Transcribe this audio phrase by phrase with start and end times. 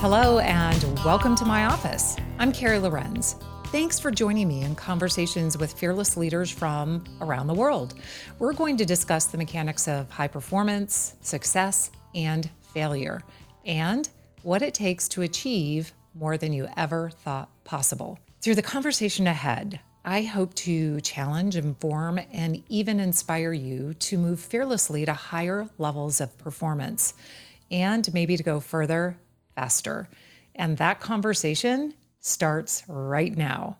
[0.00, 2.16] Hello, and welcome to my office.
[2.38, 3.36] I'm Carrie Lorenz.
[3.66, 7.92] Thanks for joining me in conversations with fearless leaders from around the world.
[8.38, 13.20] We're going to discuss the mechanics of high performance, success, and failure,
[13.66, 14.08] and
[14.40, 18.18] what it takes to achieve more than you ever thought possible.
[18.40, 24.40] Through the conversation ahead, I hope to challenge, inform, and even inspire you to move
[24.40, 27.12] fearlessly to higher levels of performance
[27.70, 29.18] and maybe to go further
[29.54, 30.08] faster.
[30.54, 33.78] And that conversation starts right now.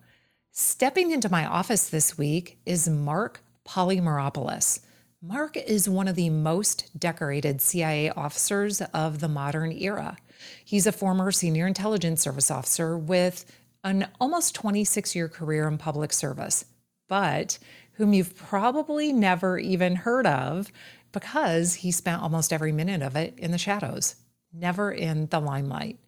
[0.51, 4.81] Stepping into my office this week is Mark Polymeropoulos.
[5.23, 10.17] Mark is one of the most decorated CIA officers of the modern era.
[10.65, 13.45] He's a former senior intelligence service officer with
[13.85, 16.65] an almost 26 year career in public service,
[17.09, 17.59] but
[17.93, 20.73] whom you've probably never even heard of
[21.13, 24.17] because he spent almost every minute of it in the shadows
[24.53, 25.99] never in the limelight.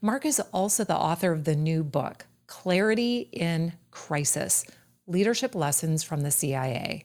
[0.00, 4.64] Mark is also the author of the new book, Clarity in Crisis
[5.06, 7.04] Leadership Lessons from the CIA.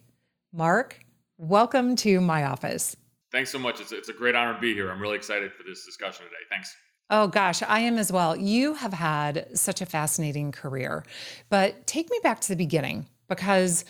[0.54, 1.00] Mark,
[1.38, 2.96] welcome to my office.
[3.32, 3.80] Thanks so much.
[3.80, 4.92] It's, it's a great honor to be here.
[4.92, 6.38] I'm really excited for this discussion today.
[6.50, 6.76] Thanks.
[7.12, 8.36] Oh gosh, I am as well.
[8.36, 11.04] You have had such a fascinating career,
[11.50, 13.84] but take me back to the beginning because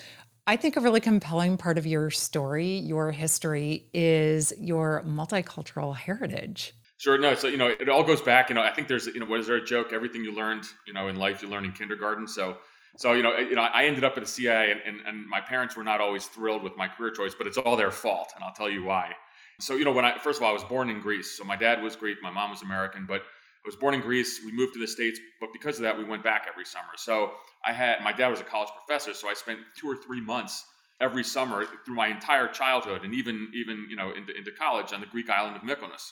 [0.47, 6.73] I think a really compelling part of your story, your history, is your multicultural heritage.
[6.99, 7.17] Sure.
[7.17, 7.33] No.
[7.33, 8.49] So you know, it all goes back.
[8.49, 9.93] You know, I think there's you know, what is there a joke?
[9.93, 12.27] Everything you learned, you know, in life, you learn in kindergarten.
[12.27, 12.57] So,
[12.97, 15.39] so you know, you know, I ended up at the CIA, and, and, and my
[15.39, 18.43] parents were not always thrilled with my career choice, but it's all their fault, and
[18.43, 19.13] I'll tell you why.
[19.61, 21.37] So, you know, when I first of all, I was born in Greece.
[21.37, 24.41] So my dad was Greek, my mom was American, but I was born in Greece.
[24.45, 26.91] We moved to the States, but because of that, we went back every summer.
[26.97, 27.31] So
[27.65, 30.65] I had my dad was a college professor, so I spent two or three months
[30.99, 34.99] every summer through my entire childhood, and even even you know into, into college on
[34.99, 36.11] the Greek island of Mykonos.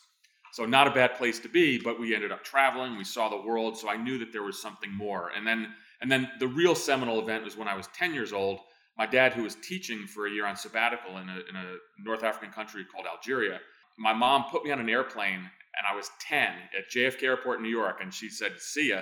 [0.57, 2.97] So not a bad place to be, but we ended up traveling.
[2.97, 5.29] We saw the world, so I knew that there was something more.
[5.37, 5.67] And then,
[6.01, 8.61] and then the real seminal event was when I was 10 years old.
[8.97, 12.23] My dad, who was teaching for a year on sabbatical in a, in a North
[12.23, 13.59] African country called Algeria,
[13.99, 17.63] my mom put me on an airplane, and I was 10 at JFK Airport in
[17.63, 19.01] New York, and she said, "See ya,"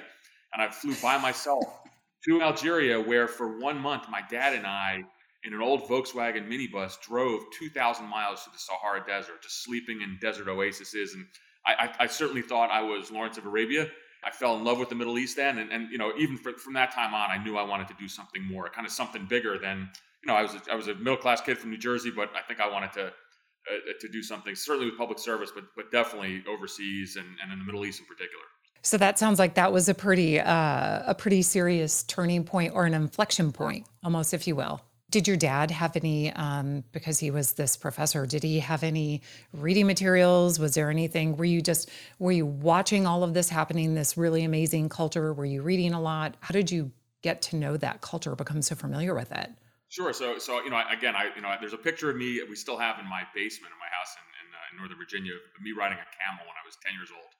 [0.51, 1.63] and I flew by myself
[2.25, 5.05] to Algeria, where for one month my dad and I
[5.45, 10.17] in an old Volkswagen minibus drove 2,000 miles to the Sahara Desert, just sleeping in
[10.19, 11.13] desert oases.
[11.13, 11.25] And
[11.65, 13.87] I, I, I, certainly thought I was Lawrence of Arabia.
[14.23, 16.53] I fell in love with the Middle East then, and, and you know, even for,
[16.53, 19.25] from that time on, I knew I wanted to do something more, kind of something
[19.25, 19.89] bigger than
[20.23, 20.35] you know.
[20.35, 22.59] I was a, I was a middle class kid from New Jersey, but I think
[22.59, 27.17] I wanted to uh, to do something certainly with public service, but but definitely overseas
[27.17, 28.43] and, and in the Middle East in particular.
[28.81, 32.85] So that sounds like that was a pretty uh, a pretty serious turning point or
[32.85, 34.81] an inflection point, almost, if you will.
[35.15, 39.21] Did your dad have any, um, because he was this professor, did he have any
[39.53, 40.59] reading materials?
[40.59, 41.89] Was there anything, were you just,
[42.19, 45.31] were you watching all of this happening, this really amazing culture?
[45.31, 46.35] Were you reading a lot?
[46.41, 49.51] How did you get to know that culture, become so familiar with it?
[49.87, 50.11] Sure.
[50.11, 52.77] So, so you know, again, I, you know, there's a picture of me we still
[52.77, 55.71] have in my basement in my house in, in, uh, in Northern Virginia of me
[55.71, 57.31] riding a camel when I was 10 years old.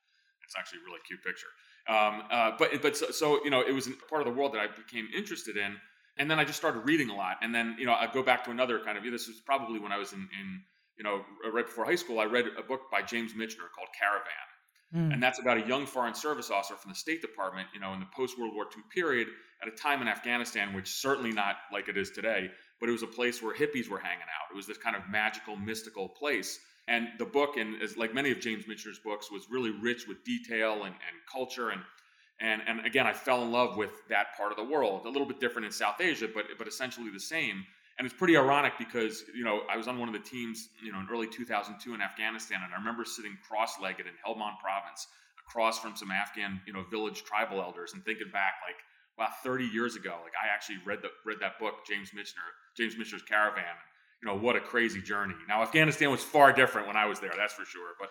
[0.46, 1.52] It's actually a really cute picture.
[1.92, 4.53] Um, uh, but, but so, so, you know, it was a part of the world
[4.53, 5.75] that I became interested in
[6.18, 7.38] and then I just started reading a lot.
[7.42, 9.92] And then you know I go back to another kind of this was probably when
[9.92, 10.62] I was in, in
[10.98, 11.22] you know
[11.52, 12.20] right before high school.
[12.20, 15.14] I read a book by James Michener called Caravan, mm.
[15.14, 17.68] and that's about a young foreign service officer from the State Department.
[17.74, 19.28] You know in the post World War II period
[19.62, 22.50] at a time in Afghanistan, which certainly not like it is today,
[22.80, 24.52] but it was a place where hippies were hanging out.
[24.52, 26.59] It was this kind of magical, mystical place.
[26.88, 30.24] And the book, and as like many of James Michener's books, was really rich with
[30.24, 31.81] detail and, and culture and
[32.41, 35.06] and, and again, I fell in love with that part of the world.
[35.06, 37.66] A little bit different in South Asia, but, but essentially the same.
[37.97, 40.91] And it's pretty ironic because, you know, I was on one of the teams, you
[40.91, 45.07] know, in early 2002 in Afghanistan, and I remember sitting cross-legged in Helmand province
[45.48, 48.75] across from some Afghan, you know, village tribal elders and thinking back like,
[49.18, 52.95] wow, 30 years ago, like I actually read the, read that book, James Michener, James
[52.95, 53.63] Michener's Caravan.
[54.21, 55.36] You know, what a crazy journey.
[55.48, 57.92] Now, Afghanistan was far different when I was there, that's for sure.
[57.98, 58.10] But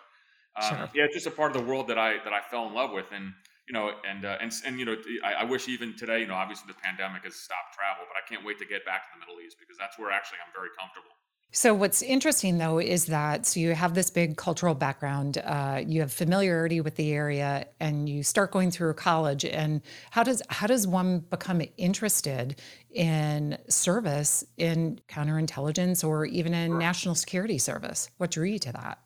[0.62, 0.90] um, sure.
[0.94, 2.93] yeah, it's just a part of the world that I, that I fell in love
[2.93, 3.06] with.
[3.12, 3.34] And,
[3.69, 6.34] you know, and uh, and and you know, I, I, wish even today, you know,
[6.34, 9.20] obviously the pandemic has stopped travel, but I can't wait to get back to the
[9.20, 11.14] Middle East because that's where actually I'm very comfortable.
[11.56, 16.00] So what's interesting though is that so you have this big cultural background, uh, you
[16.00, 19.44] have familiarity with the area, and you start going through college.
[19.44, 19.81] And
[20.11, 26.78] how does how does one become interested in service in counterintelligence or even in sure.
[26.78, 28.11] national security service?
[28.19, 29.03] What drew you to that?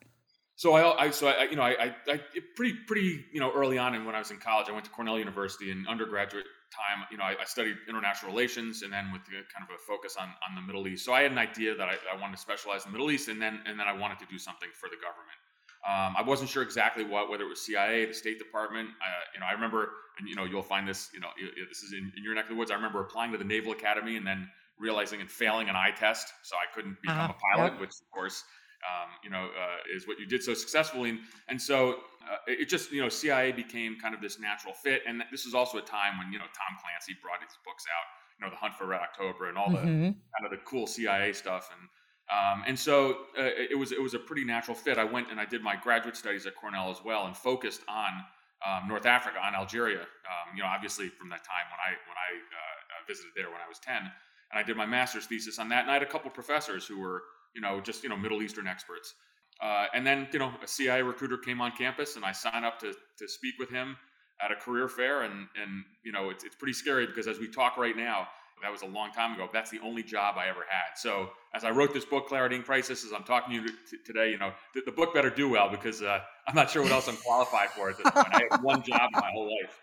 [0.59, 2.19] So I, I so I, you know, I, I, I,
[2.57, 4.91] pretty, pretty, you know, early on, and when I was in college, I went to
[4.91, 7.07] Cornell University in undergraduate time.
[7.09, 10.17] You know, I, I studied international relations, and then with the, kind of a focus
[10.19, 11.05] on on the Middle East.
[11.05, 13.29] So I had an idea that I, I wanted to specialize in the Middle East,
[13.29, 15.39] and then and then I wanted to do something for the government.
[15.87, 18.89] Um, I wasn't sure exactly what, whether it was CIA, the State Department.
[18.99, 21.07] Uh, you know, I remember, and you know, you'll find this.
[21.13, 21.29] You know,
[21.69, 22.69] this is in, in, your neck of the woods.
[22.69, 26.27] I remember applying to the Naval Academy and then realizing and failing an eye test,
[26.43, 27.79] so I couldn't become uh, a pilot, yep.
[27.79, 28.43] which of course,
[28.87, 31.09] um, you know, uh, is what you did so successfully.
[31.09, 35.03] And, and so uh, it just, you know, CIA became kind of this natural fit.
[35.07, 38.05] And this was also a time when you know Tom Clancy brought his books out,
[38.39, 39.85] you know, The Hunt for Red October and all mm-hmm.
[39.85, 41.89] the kind of the cool CIA stuff and
[42.29, 44.97] um, and so uh, it was it was a pretty natural fit.
[44.99, 48.23] I went and I did my graduate studies at Cornell as well, and focused on
[48.65, 50.01] um, North Africa, on Algeria.
[50.01, 53.61] Um, you know, obviously from that time when I when I uh, visited there when
[53.65, 55.81] I was ten, and I did my master's thesis on that.
[55.81, 57.23] And I had a couple professors who were
[57.55, 59.13] you know just you know Middle Eastern experts.
[59.61, 62.79] Uh, and then you know a CIA recruiter came on campus, and I signed up
[62.79, 63.97] to to speak with him
[64.41, 65.23] at a career fair.
[65.23, 68.27] And and you know it's it's pretty scary because as we talk right now
[68.61, 69.49] that was a long time ago.
[69.51, 70.97] That's the only job I ever had.
[70.97, 73.97] So as I wrote this book, Clarity in Crisis, as I'm talking to you t-
[74.05, 76.91] today, you know, the, the, book better do well because uh, I'm not sure what
[76.91, 78.27] else I'm qualified for at this point.
[78.33, 79.81] I have one job in my whole life.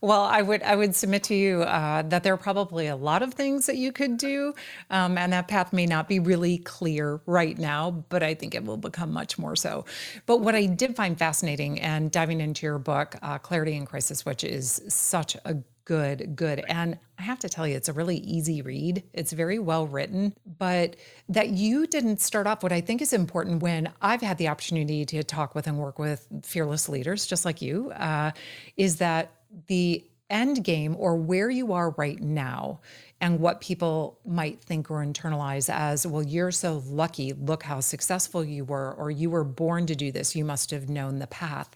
[0.00, 3.22] Well, I would I would submit to you uh, that there are probably a lot
[3.22, 4.54] of things that you could do,
[4.90, 8.64] um, and that path may not be really clear right now, but I think it
[8.64, 9.84] will become much more so.
[10.26, 14.24] But what I did find fascinating, and diving into your book, uh, Clarity in Crisis,
[14.24, 16.62] which is such a good, good.
[16.68, 19.02] And I have to tell you, it's a really easy read.
[19.12, 20.96] It's very well written, but
[21.28, 22.62] that you didn't start off.
[22.62, 25.98] What I think is important when I've had the opportunity to talk with and work
[25.98, 28.30] with fearless leaders, just like you, uh,
[28.76, 29.32] is that
[29.66, 32.80] the end game or where you are right now
[33.20, 37.34] and what people might think or internalize as, well, you're so lucky.
[37.34, 40.34] Look how successful you were, or you were born to do this.
[40.34, 41.70] You must have known the path.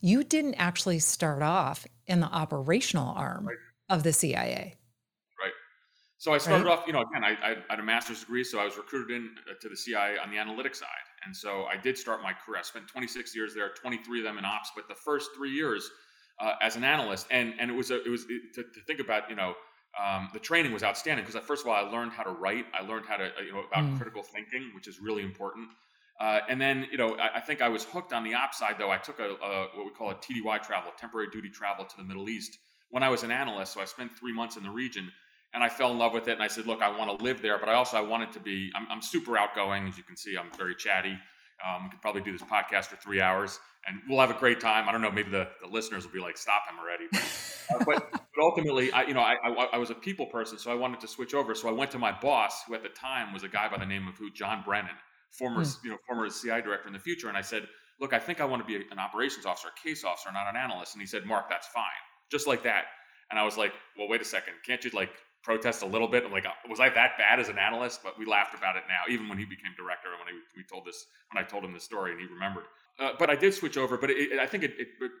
[0.00, 3.56] You didn't actually start off in the operational arm right.
[3.88, 4.74] of the CIA.
[5.40, 5.52] Right.
[6.16, 6.78] So I started right?
[6.78, 9.30] off, you know, again, I, I, had a master's degree, so I was recruited in
[9.48, 10.88] uh, to the CIA on the analytics side.
[11.24, 12.58] And so I did start my career.
[12.58, 15.90] I spent 26 years there, 23 of them in ops, but the first three years
[16.40, 19.00] uh, as an analyst, and and it was a, it was it, to, to, think
[19.00, 19.54] about, you know,
[20.02, 22.66] um, the training was outstanding because first of all, I learned how to write.
[22.72, 23.96] I learned how to, uh, you know, about mm.
[23.96, 25.68] critical thinking, which is really important.
[26.20, 28.74] Uh, and then, you know, I, I, think I was hooked on the ops side,
[28.76, 28.90] though.
[28.90, 32.02] I took a, a, what we call a TDY travel, temporary duty travel to the
[32.02, 32.58] Middle East
[32.90, 33.74] when I was an analyst.
[33.74, 35.12] So I spent three months in the region,
[35.54, 36.32] and I fell in love with it.
[36.32, 38.40] And I said, look, I want to live there, but I also I wanted to
[38.40, 38.70] be.
[38.74, 40.36] I'm, I'm super outgoing, as you can see.
[40.36, 41.16] I'm very chatty.
[41.66, 43.58] Um, we could probably do this podcast for three hours,
[43.88, 44.88] and we'll have a great time.
[44.88, 47.84] I don't know, maybe the, the listeners will be like, "Stop him already." But, uh,
[47.84, 50.74] but, but, ultimately, I, you know, I, I, I, was a people person, so I
[50.74, 51.54] wanted to switch over.
[51.54, 53.86] So I went to my boss, who at the time was a guy by the
[53.86, 54.94] name of who John Brennan,
[55.30, 55.84] former mm.
[55.84, 57.66] you know former CI director in the future, and I said,
[58.00, 60.56] "Look, I think I want to be an operations officer, a case officer, not an
[60.56, 61.84] analyst." And he said, "Mark, that's fine."
[62.30, 62.84] Just like that.
[63.30, 64.54] And I was like, "Well, wait a second.
[64.66, 65.10] Can't you like
[65.42, 68.26] protest a little bit?" I'm like, "Was I that bad as an analyst?" But we
[68.26, 71.06] laughed about it now, even when he became director, and when he, we told this,
[71.32, 72.64] when I told him the story, and he remembered.
[72.98, 73.96] Uh, but I did switch over.
[73.96, 74.72] But it, it, I think it,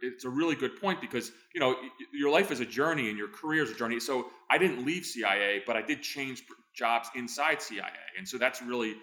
[0.02, 1.76] it's a really good point because you know
[2.12, 4.00] your life is a journey and your career is a journey.
[4.00, 6.42] So I didn't leave CIA, but I did change
[6.74, 8.96] jobs inside CIA, and so that's really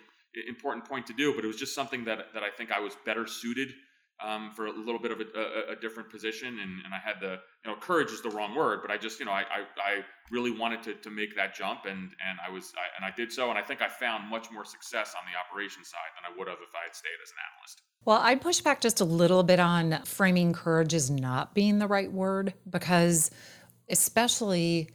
[0.47, 2.95] important point to do, but it was just something that that I think I was
[3.05, 3.73] better suited
[4.23, 7.19] um, for a little bit of a, a, a different position, and, and, I had
[7.19, 9.59] the you know courage is the wrong word, but I just you know I I,
[9.75, 9.91] I
[10.31, 13.31] really wanted to, to make that jump, and and I was I, and I did
[13.31, 16.37] so, and I think I found much more success on the operations side than I
[16.37, 17.81] would have if I had stayed as an analyst.
[18.05, 21.87] Well, I'd push back just a little bit on framing courage as not being the
[21.87, 23.31] right word because
[23.89, 24.91] especially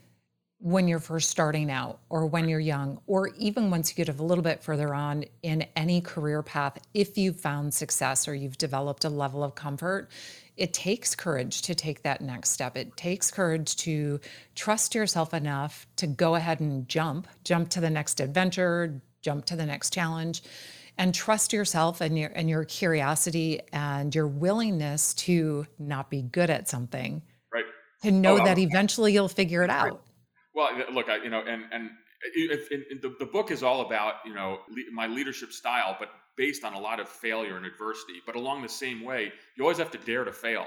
[0.59, 4.23] when you're first starting out or when you're young, or even once you get a
[4.23, 9.05] little bit further on in any career path, if you've found success or you've developed
[9.05, 10.09] a level of comfort,
[10.57, 12.77] it takes courage to take that next step.
[12.77, 14.21] It takes courage to
[14.55, 19.57] trust yourself enough to go ahead and jump, jump to the next adventure, jump to
[19.57, 20.43] the next challenge.
[21.01, 26.51] And trust yourself and your and your curiosity and your willingness to not be good
[26.51, 27.23] at something.
[27.51, 27.65] Right.
[28.03, 30.03] To know oh, that eventually you'll figure it out.
[30.55, 31.89] Well, look, I, you know, and and
[32.35, 32.69] if,
[33.01, 36.75] the, the book is all about you know le- my leadership style, but based on
[36.75, 38.21] a lot of failure and adversity.
[38.27, 40.67] But along the same way, you always have to dare to fail.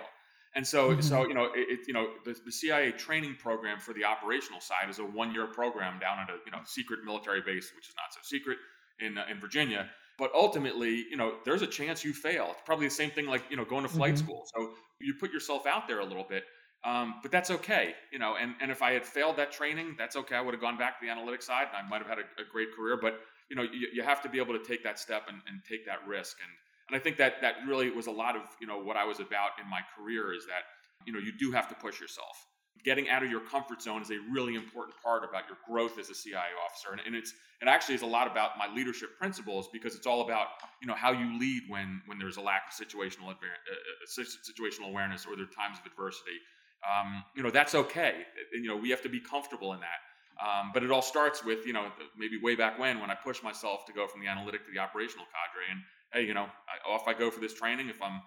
[0.55, 1.01] And so, mm-hmm.
[1.01, 4.89] so you know, it, you know, the, the, CIA training program for the operational side
[4.89, 8.13] is a one-year program down at a you know secret military base, which is not
[8.13, 8.57] so secret
[8.99, 9.89] in uh, in Virginia.
[10.17, 12.50] But ultimately, you know, there's a chance you fail.
[12.51, 14.25] It's probably the same thing like you know going to flight mm-hmm.
[14.25, 14.43] school.
[14.55, 16.43] So you put yourself out there a little bit.
[16.86, 18.36] Um, but that's okay, you know.
[18.39, 20.36] And and if I had failed that training, that's okay.
[20.36, 22.41] I would have gone back to the analytics side, and I might have had a,
[22.41, 22.98] a great career.
[23.01, 25.62] But you know, you, you, have to be able to take that step and, and
[25.70, 26.38] take that risk.
[26.41, 26.51] And
[26.89, 29.20] and I think that that really was a lot of you know what I was
[29.20, 30.63] about in my career is that
[31.05, 32.46] you know you do have to push yourself.
[32.83, 36.09] Getting out of your comfort zone is a really important part about your growth as
[36.09, 36.91] a CIA officer.
[36.91, 40.21] And, and it's it actually is a lot about my leadership principles because it's all
[40.21, 40.47] about
[40.81, 44.89] you know how you lead when when there's a lack of situational uh, uh situational
[44.89, 46.37] awareness or there are times of adversity.
[46.83, 48.25] Um, you know that's okay.
[48.51, 50.01] You know we have to be comfortable in that.
[50.43, 51.87] Um, but it all starts with you know
[52.17, 54.79] maybe way back when when I pushed myself to go from the analytic to the
[54.79, 56.47] operational cadre and hey you know
[56.89, 58.21] off I go for this training if I'm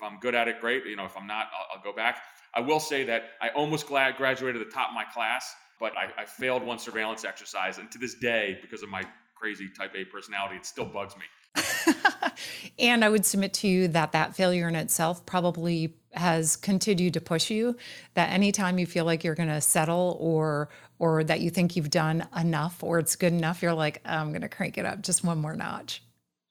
[0.00, 2.22] if I'm good at it great you know if I'm not I'll, I'll go back
[2.54, 5.92] I will say that I almost glad graduated at the top of my class, but
[5.96, 9.04] I, I failed one surveillance exercise, and to this day, because of my
[9.34, 11.62] crazy Type A personality, it still bugs me.
[12.78, 17.20] and I would submit to you that that failure in itself probably has continued to
[17.20, 17.76] push you.
[18.14, 21.90] That anytime you feel like you're going to settle or or that you think you've
[21.90, 25.24] done enough or it's good enough, you're like, I'm going to crank it up just
[25.24, 26.02] one more notch.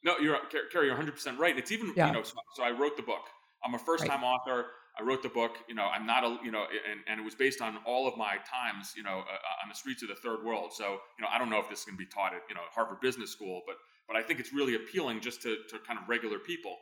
[0.03, 0.37] No, you're
[0.71, 1.57] Carrie, you're 100 percent right.
[1.57, 2.07] It's even yeah.
[2.07, 3.25] you know, so, so, I wrote the book.
[3.63, 4.27] I'm a first time right.
[4.27, 4.65] author.
[4.99, 5.57] I wrote the book.
[5.67, 8.17] You know, I'm not a you know, and, and it was based on all of
[8.17, 10.73] my times, you know, uh, on the streets of the third world.
[10.73, 12.99] So you know, I don't know if this can be taught at you know Harvard
[13.01, 13.75] Business School, but
[14.07, 16.75] but I think it's really appealing just to to kind of regular people.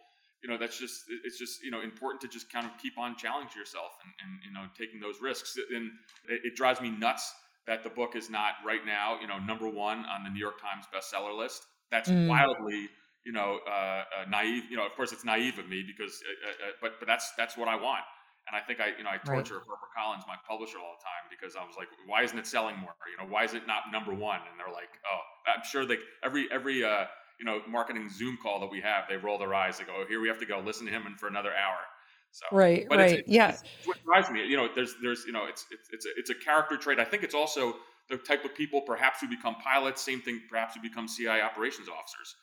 [0.44, 3.16] You know, that's just it's just you know important to just kind of keep on
[3.16, 5.58] challenging yourself and, and you know taking those risks.
[5.76, 5.92] And
[6.30, 7.34] it, it drives me nuts
[7.66, 10.62] that the book is not right now you know number one on the New York
[10.62, 11.64] Times bestseller list.
[11.92, 12.28] That's mm.
[12.28, 12.90] wildly
[13.28, 14.64] you know, uh, uh, naive.
[14.72, 17.34] You know, of course, it's naive of me because, uh, uh, uh, but but that's
[17.38, 18.08] that's what I want.
[18.48, 19.68] And I think I, you know, I torture right.
[19.68, 22.78] Harper Collins, my publisher, all the time because I was like, why isn't it selling
[22.80, 22.96] more?
[23.12, 24.40] You know, why is it not number one?
[24.50, 25.20] And they're like, oh,
[25.52, 27.04] I'm sure they every every uh,
[27.38, 29.78] you know marketing Zoom call that we have, they roll their eyes.
[29.78, 31.84] They go, oh, here we have to go listen to him and for another hour.
[32.32, 33.50] So, right, but right, it's, yeah.
[33.50, 36.10] It's, it's what drives me, you know, there's there's you know, it's it's it's a,
[36.16, 37.00] it's a character trait.
[37.00, 37.76] I think it's also
[38.10, 40.02] the type of people perhaps who become pilots.
[40.02, 42.36] Same thing, perhaps who become CI operations officers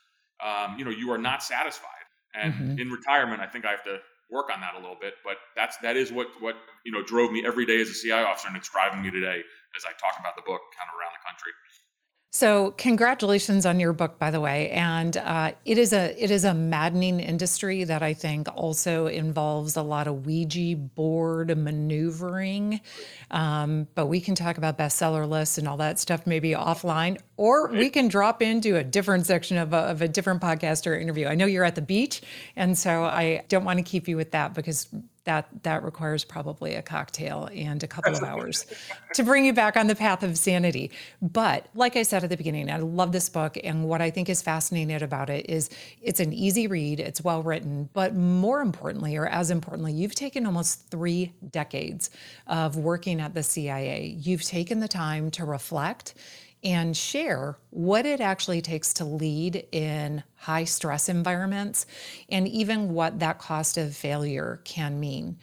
[0.43, 1.91] um, you know, you are not satisfied.
[2.35, 2.79] And mm-hmm.
[2.79, 3.99] in retirement, I think I have to
[4.31, 5.15] work on that a little bit.
[5.23, 8.13] But that's that is what what you know drove me every day as a CI
[8.13, 9.43] officer, and it's driving me today
[9.77, 11.53] as I talk about the book kind of around the country.
[12.35, 14.69] So, congratulations on your book, by the way.
[14.71, 19.77] And uh, it is a it is a maddening industry that I think also involves
[19.77, 22.81] a lot of Ouija board maneuvering.
[23.31, 27.69] Um, but we can talk about bestseller lists and all that stuff maybe offline, or
[27.69, 31.29] we can drop into a different section of a, of a different podcast or interview.
[31.29, 32.21] I know you're at the beach,
[32.57, 34.89] and so I don't want to keep you with that because
[35.25, 38.67] that that requires probably a cocktail and a couple of hours
[39.15, 40.91] to bring you back on the path of sanity.
[41.23, 44.29] But like I said at the beginning, I love this book and what I think
[44.29, 45.71] is fascinating about it is
[46.03, 50.45] it's an easy read, it's well written, but more importantly or as importantly, you've taken
[50.45, 52.11] almost 3 decades
[52.47, 54.17] of working at the CIA.
[54.21, 56.15] You've taken the time to reflect
[56.65, 61.87] and share what it actually takes to lead in high stress environments
[62.31, 65.37] and even what that cost of failure can mean.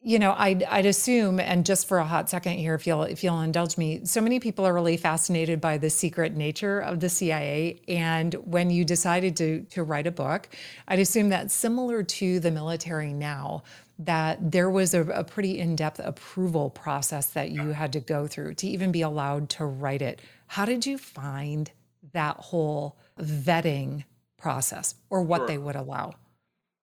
[0.00, 3.24] You know, I'd, I'd assume, and just for a hot second here, if you'll if
[3.24, 7.08] you'll indulge me, so many people are really fascinated by the secret nature of the
[7.08, 7.80] CIA.
[7.88, 10.48] And when you decided to to write a book,
[10.86, 13.64] I'd assume that similar to the military now,
[13.98, 18.54] that there was a, a pretty in-depth approval process that you had to go through
[18.54, 21.70] to even be allowed to write it how did you find
[22.12, 24.04] that whole vetting
[24.36, 25.46] process or what sure.
[25.46, 26.14] they would allow?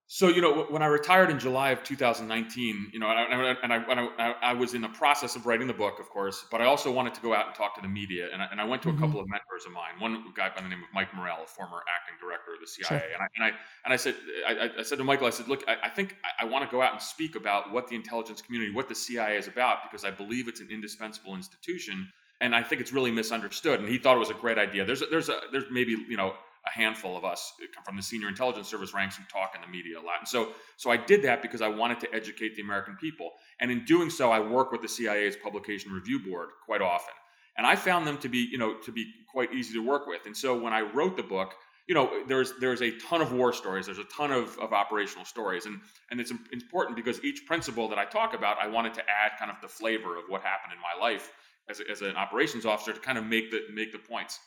[0.08, 3.74] So you know, when I retired in July of 2019, you know, and I, and
[3.74, 6.62] I, and I, I, was in the process of writing the book, of course, but
[6.62, 8.66] I also wanted to go out and talk to the media, and I, and I
[8.66, 9.02] went to a mm-hmm.
[9.02, 9.94] couple of mentors of mine.
[9.98, 13.00] One guy by the name of Mike Morrell, a former acting director of the CIA,
[13.00, 13.14] sure.
[13.14, 13.48] and, I, and I
[13.86, 14.16] and I said,
[14.48, 16.84] I, I said to Michael, I said, look, I, I think I, want to go
[16.84, 20.12] out and speak about what the intelligence community, what the CIA is about, because I
[20.12, 22.08] believe it's an indispensable institution
[22.42, 23.80] and I think it's really misunderstood.
[23.80, 24.86] And he thought it was a great idea.
[24.86, 26.34] There's a, there's a there's maybe you know
[26.66, 29.68] a handful of us uh, from the senior intelligence service ranks who talk in the
[29.68, 30.20] media a lot.
[30.20, 33.32] And so so I did that because I wanted to educate the American people.
[33.60, 37.14] And in doing so, I work with the CIA's publication review board quite often.
[37.58, 40.26] And I found them to be you know to be quite easy to work with.
[40.26, 41.54] And so when I wrote the book.
[41.88, 43.86] You know, there's there's a ton of war stories.
[43.86, 48.00] There's a ton of, of operational stories, and and it's important because each principle that
[48.00, 50.80] I talk about, I wanted to add kind of the flavor of what happened in
[50.80, 51.32] my life
[51.70, 54.40] as, a, as an operations officer to kind of make the make the points.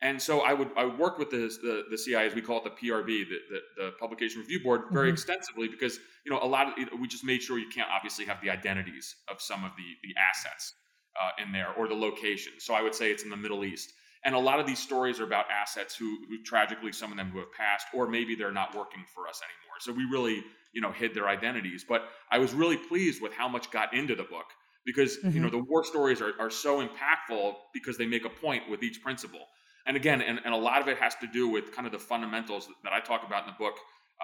[0.00, 2.58] And so I would I would work with the the, the CI as we call
[2.58, 5.14] it the PRB, the, the, the Publication Review Board, very mm-hmm.
[5.14, 8.40] extensively because you know a lot of we just made sure you can't obviously have
[8.40, 10.74] the identities of some of the the assets
[11.20, 12.52] uh, in there or the location.
[12.58, 13.92] So I would say it's in the Middle East.
[14.24, 17.30] And a lot of these stories are about assets who, who tragically, some of them
[17.30, 19.76] who have passed, or maybe they're not working for us anymore.
[19.78, 21.84] So we really, you know, hid their identities.
[21.88, 24.46] But I was really pleased with how much got into the book
[24.88, 25.30] because mm-hmm.
[25.30, 25.58] you know mm-hmm.
[25.58, 29.44] the war stories are, are so impactful because they make a point with each principle
[29.86, 31.98] and again and, and a lot of it has to do with kind of the
[31.98, 33.74] fundamentals that i talk about in the book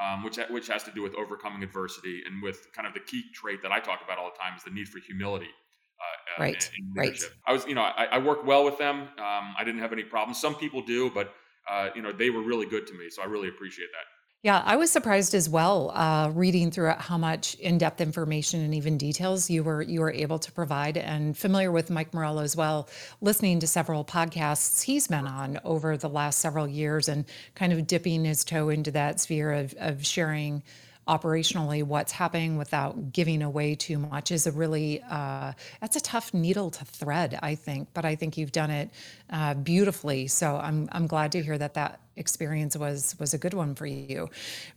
[0.02, 3.22] um, which which has to do with overcoming adversity and with kind of the key
[3.34, 5.52] trait that i talk about all the time is the need for humility
[6.00, 6.70] uh, Uh, right.
[6.78, 7.22] In right.
[7.46, 9.02] I was, you know, I, I worked well with them.
[9.18, 10.40] Um, I didn't have any problems.
[10.40, 11.32] Some people do, but
[11.70, 13.08] uh, you know, they were really good to me.
[13.10, 14.06] So I really appreciate that.
[14.44, 18.98] Yeah, I was surprised as well, uh, reading through how much in-depth information and even
[18.98, 22.86] details you were you were able to provide, and familiar with Mike Morell as well.
[23.22, 27.24] Listening to several podcasts he's been on over the last several years, and
[27.54, 30.62] kind of dipping his toe into that sphere of of sharing
[31.08, 36.32] operationally what's happening without giving away too much is a really uh, that's a tough
[36.34, 38.90] needle to thread i think but i think you've done it
[39.28, 43.54] uh, beautifully so i'm i'm glad to hear that that experience was was a good
[43.54, 44.28] one for you.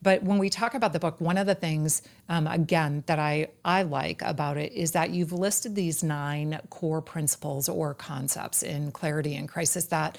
[0.02, 3.48] But when we talk about the book one of the things um, again that i
[3.66, 8.92] i like about it is that you've listed these nine core principles or concepts in
[8.92, 10.18] clarity in crisis that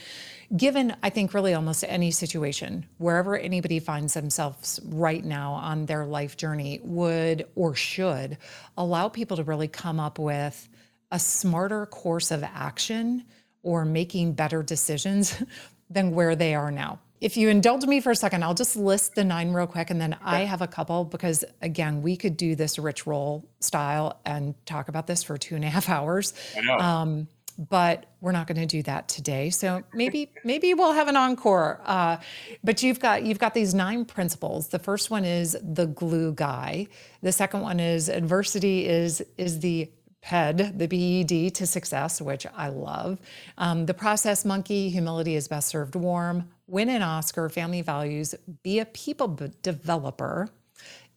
[0.56, 6.04] given i think really almost any situation wherever anybody finds themselves right now on their
[6.04, 8.38] life journey would or should
[8.76, 10.68] allow people to really come up with
[11.10, 13.24] a smarter course of action
[13.62, 15.42] or making better decisions
[15.90, 19.14] than where they are now if you indulge me for a second, I'll just list
[19.14, 22.54] the nine real quick, and then I have a couple because again, we could do
[22.54, 26.32] this Rich Roll style and talk about this for two and a half hours.
[26.56, 26.78] I know.
[26.78, 29.50] Um, but we're not going to do that today.
[29.50, 31.80] So maybe maybe we'll have an encore.
[31.84, 32.18] Uh,
[32.62, 34.68] but you've got you've got these nine principles.
[34.68, 36.86] The first one is the glue guy.
[37.22, 42.68] The second one is adversity is is the PED, the BED to success, which I
[42.68, 43.18] love.
[43.56, 46.48] Um, the process monkey, humility is best served warm.
[46.68, 50.48] Win an Oscar, family values, be a people developer,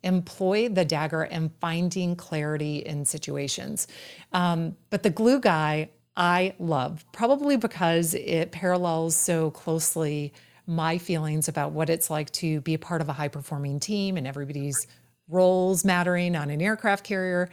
[0.01, 3.87] employ the dagger, and finding clarity in situations.
[4.31, 10.33] Um, but the glue guy, I love, probably because it parallels so closely
[10.65, 14.15] my feelings about what it's like to be a part of a high performing team
[14.15, 14.87] and everybody's
[15.27, 17.49] roles mattering on an aircraft carrier.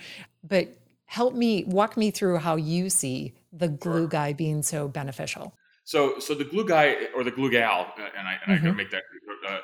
[0.46, 0.68] But
[1.06, 5.54] help me walk me through how you see the glue guy being so beneficial.
[5.88, 8.68] So, so the glue guy or the glue gal, uh, and I, and mm-hmm.
[8.68, 9.04] I make that
[9.48, 9.58] uh, uh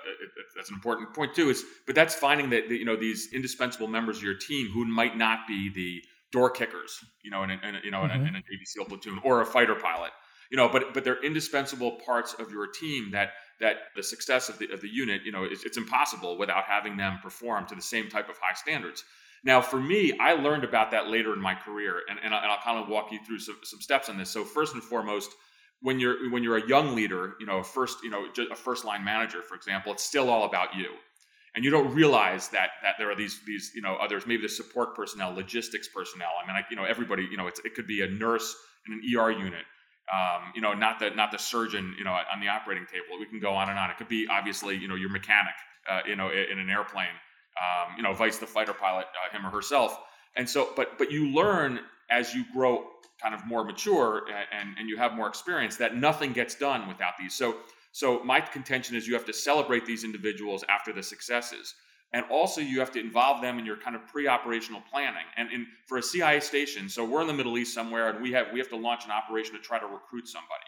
[0.56, 1.50] that's an important point too.
[1.50, 5.18] Is but that's finding that you know these indispensable members of your team who might
[5.18, 8.14] not be the door kickers, you know, in a, in a you know mm-hmm.
[8.14, 10.12] in, a, in a Navy SEAL platoon or a fighter pilot,
[10.50, 14.58] you know, but but they're indispensable parts of your team that that the success of
[14.58, 17.82] the of the unit, you know, it's, it's impossible without having them perform to the
[17.82, 19.04] same type of high standards.
[19.44, 22.82] Now, for me, I learned about that later in my career, and, and, I'll, kind
[22.82, 24.30] of walk you through some, some steps on this.
[24.30, 25.34] So, first and foremost,
[25.80, 28.84] when you're when you're a young leader, you know, a first you know a first
[28.84, 30.90] line manager, for example, it's still all about you,
[31.54, 34.48] and you don't realize that that there are these these you know others, maybe the
[34.48, 36.30] support personnel, logistics personnel.
[36.42, 38.54] I mean, I, you know, everybody, you know, it could be a nurse
[38.86, 39.64] in an ER unit.
[40.12, 43.18] Um, you know, not the not the surgeon, you know, on the operating table.
[43.18, 43.90] We can go on and on.
[43.90, 45.54] It could be obviously, you know, your mechanic,
[45.90, 47.14] uh, you know, in an airplane
[47.60, 49.98] um, you know, vice the fighter pilot, uh, him or herself.
[50.36, 52.84] And so, but but you learn as you grow
[53.22, 57.14] kind of more mature and, and you have more experience that nothing gets done without
[57.18, 57.34] these.
[57.34, 57.56] So
[57.94, 61.74] so my contention is you have to celebrate these individuals after the successes.
[62.12, 65.22] And also you have to involve them in your kind of pre-operational planning.
[65.36, 68.32] And in, for a CIA station, so we're in the Middle East somewhere and we
[68.32, 70.66] have we have to launch an operation to try to recruit somebody.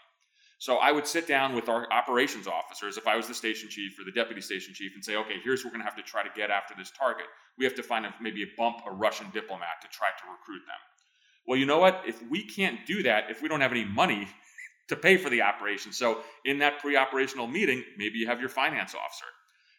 [0.59, 3.99] So I would sit down with our operations officers, if I was the station chief
[3.99, 6.09] or the deputy station chief, and say, okay, here's what we're going to have to
[6.09, 7.27] try to get after this target.
[7.57, 10.65] We have to find a, maybe a bump a Russian diplomat to try to recruit
[10.65, 10.81] them.
[11.47, 12.03] Well, you know what?
[12.05, 14.27] If we can't do that, if we don't have any money
[14.89, 18.93] to pay for the operation, so in that pre-operational meeting, maybe you have your finance
[18.93, 19.25] officer.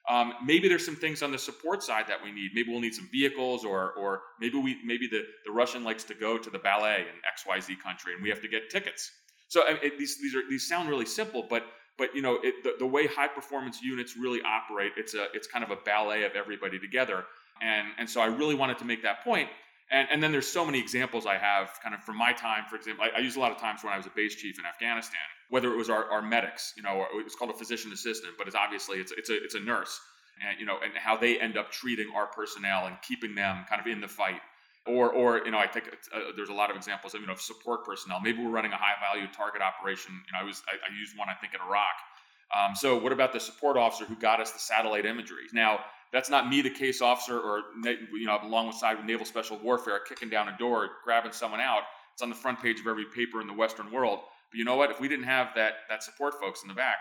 [0.09, 2.53] Um, maybe there's some things on the support side that we need.
[2.55, 6.15] Maybe we'll need some vehicles, or or maybe we maybe the, the Russian likes to
[6.15, 9.11] go to the ballet in X Y Z country, and we have to get tickets.
[9.49, 11.67] So it, these these are these sound really simple, but
[11.99, 15.47] but you know it, the, the way high performance units really operate, it's a it's
[15.47, 17.25] kind of a ballet of everybody together,
[17.61, 19.51] and and so I really wanted to make that point.
[19.91, 22.65] And, and then there's so many examples I have kind of from my time.
[22.69, 24.59] For example, I, I use a lot of times when I was a base chief
[24.59, 28.35] in Afghanistan, whether it was our, our medics, you know, it's called a physician assistant,
[28.37, 30.01] but it's obviously it's it's a it's a nurse,
[30.47, 33.81] and you know, and how they end up treating our personnel and keeping them kind
[33.81, 34.41] of in the fight
[34.89, 37.35] or or you know I think uh, there's a lot of examples of you know
[37.35, 38.21] of support personnel.
[38.21, 40.13] Maybe we're running a high value target operation.
[40.27, 41.97] You know, I was I, I used one I think in Iraq.
[42.57, 45.45] Um, so what about the support officer who got us the satellite imagery?
[45.53, 45.81] Now
[46.13, 50.31] that's not me, the case officer, or you know alongside with Naval Special Warfare, kicking
[50.31, 51.83] down a door, grabbing someone out.
[52.15, 54.21] It's on the front page of every paper in the Western world.
[54.51, 54.91] But you know what?
[54.91, 56.97] If we didn't have that that support folks in the back,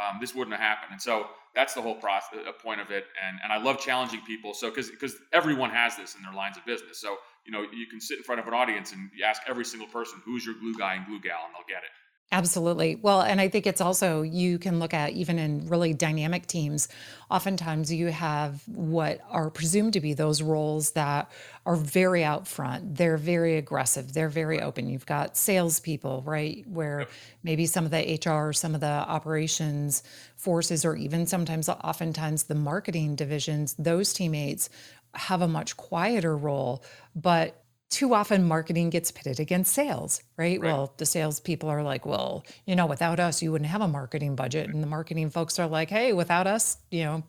[0.00, 0.92] um, this wouldn't have happened.
[0.92, 3.06] And so that's the whole process, a point of it.
[3.26, 4.52] And and I love challenging people.
[4.52, 7.00] So because because everyone has this in their lines of business.
[7.00, 9.64] So you know you can sit in front of an audience and you ask every
[9.64, 11.90] single person who's your glue guy and glue gal, and they'll get it.
[12.34, 12.96] Absolutely.
[12.96, 16.88] Well, and I think it's also, you can look at even in really dynamic teams,
[17.30, 21.30] oftentimes you have what are presumed to be those roles that
[21.66, 22.96] are very out front.
[22.96, 24.14] They're very aggressive.
[24.14, 24.88] They're very open.
[24.88, 26.64] You've got salespeople, right?
[26.66, 27.06] Where
[27.42, 30.02] maybe some of the HR, some of the operations
[30.36, 34.70] forces, or even sometimes, oftentimes, the marketing divisions, those teammates
[35.14, 36.82] have a much quieter role.
[37.14, 37.61] But
[37.92, 40.58] too often marketing gets pitted against sales, right?
[40.60, 40.66] Right.
[40.66, 44.34] Well, the salespeople are like, well, you know, without us, you wouldn't have a marketing
[44.34, 44.70] budget.
[44.70, 47.22] And the marketing folks are like, hey, without us, you know,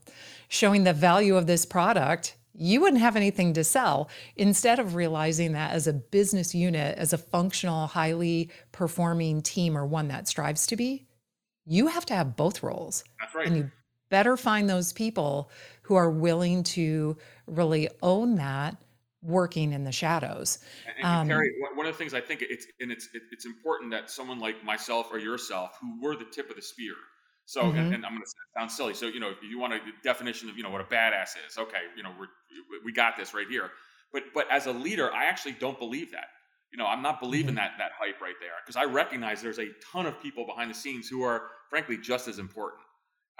[0.47, 4.10] showing the value of this product, you wouldn't have anything to sell.
[4.38, 9.86] Instead of realizing that as a business unit, as a functional, highly performing team or
[9.86, 11.06] one that strives to be,
[11.65, 13.04] you have to have both roles.
[13.19, 13.47] That's right.
[13.47, 13.71] And you
[14.10, 15.49] better find those people
[15.82, 18.78] who are willing to really own that
[19.23, 20.59] working in the shadows.
[20.86, 23.91] And, and Um, Carrie, one of the things I think it's and it's it's important
[23.91, 26.95] that someone like myself or yourself, who were the tip of the spear.
[27.45, 28.93] So, and, mhm, and I'm going to sound silly.
[28.93, 31.57] So, you know, if you want a definition of you know what a badass is,
[31.57, 32.27] okay, you know, we're
[32.83, 33.71] we got this right here.
[34.12, 36.27] But but as a leader, I actually don't believe that.
[36.71, 37.55] You know, I'm not believing mhm.
[37.55, 40.75] that that hype right there because I recognize there's a ton of people behind the
[40.75, 42.81] scenes who are frankly just as important.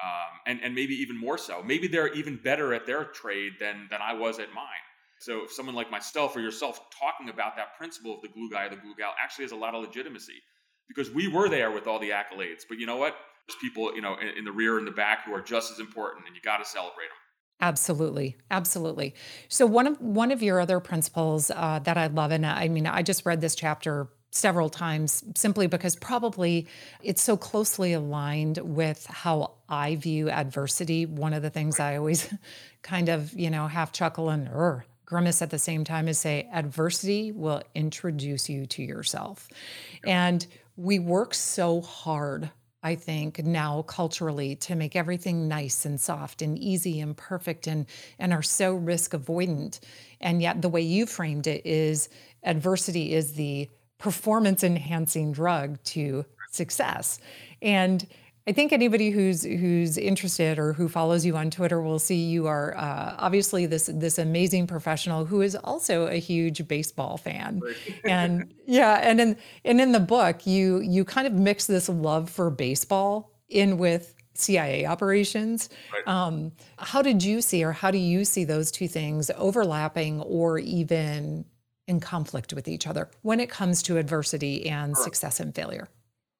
[0.04, 1.62] Um, and, and maybe even more so.
[1.62, 4.66] Maybe they're even better at their trade than than I was at mine.
[5.24, 8.66] So if someone like myself or yourself talking about that principle of the glue guy
[8.66, 10.42] or the glue gal actually has a lot of legitimacy
[10.88, 12.64] because we were there with all the accolades.
[12.68, 13.16] But you know what?
[13.48, 15.80] There's people, you know, in, in the rear and the back who are just as
[15.80, 17.18] important, and you got to celebrate them.
[17.62, 19.16] Absolutely, absolutely.
[19.48, 22.86] So one of one of your other principles uh, that I love, and I mean,
[22.86, 26.68] I just read this chapter several times simply because probably
[27.02, 31.06] it's so closely aligned with how I view adversity.
[31.06, 32.34] One of the things I always
[32.82, 36.50] kind of, you know, half chuckle and er, grimace at the same time is say
[36.52, 39.48] adversity will introduce you to yourself.
[40.06, 42.52] And we work so hard
[42.86, 47.86] I think now culturally to make everything nice and soft and easy and perfect and
[48.20, 49.80] and are so risk avoidant.
[50.20, 52.10] And yet the way you framed it is
[52.44, 57.20] adversity is the performance enhancing drug to success.
[57.62, 58.06] And
[58.46, 62.48] I think anybody who's who's interested or who follows you on Twitter will see you
[62.48, 67.62] are uh, obviously this this amazing professional who is also a huge baseball fan,
[68.04, 72.30] and yeah, and in and in the book you you kind of mix this love
[72.30, 75.70] for baseball in with CIA operations.
[75.94, 76.08] right.
[76.08, 80.58] Um, how did you see, or how do you see those two things overlapping or
[80.60, 81.46] even
[81.88, 85.04] in conflict with each other when it comes to adversity and Sure.
[85.06, 85.88] success and failure?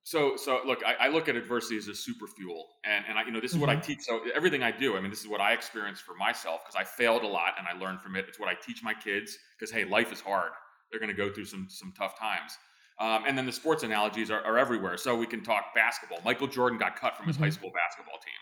[0.06, 3.24] So, so look, I, I look at adversity as a super fuel, and and I,
[3.24, 4.00] you know, this is what I hmm teach.
[4.02, 6.84] So everything I do, I mean, this is what I experienced for myself because I
[6.84, 8.26] failed a lot and I learned from it.
[8.28, 10.52] It's what I teach my kids because hey, life is hard.
[10.92, 12.58] They're going to go through some some tough times.
[13.00, 14.98] Um, and then the sports analogies are, are everywhere.
[14.98, 16.20] So we can talk basketball.
[16.24, 18.34] Michael Jordan got cut from his high hmm school basketball team.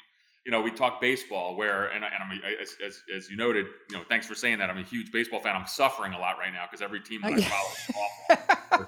[0.46, 3.38] You know, we talk baseball where, and, I- and I'm, a- as, as, as you
[3.38, 4.70] noted, you know, thanks for saying that.
[4.70, 5.56] I'm a huge baseball fan.
[5.56, 8.26] I'm suffering a lot right now because every team that I follow is awful.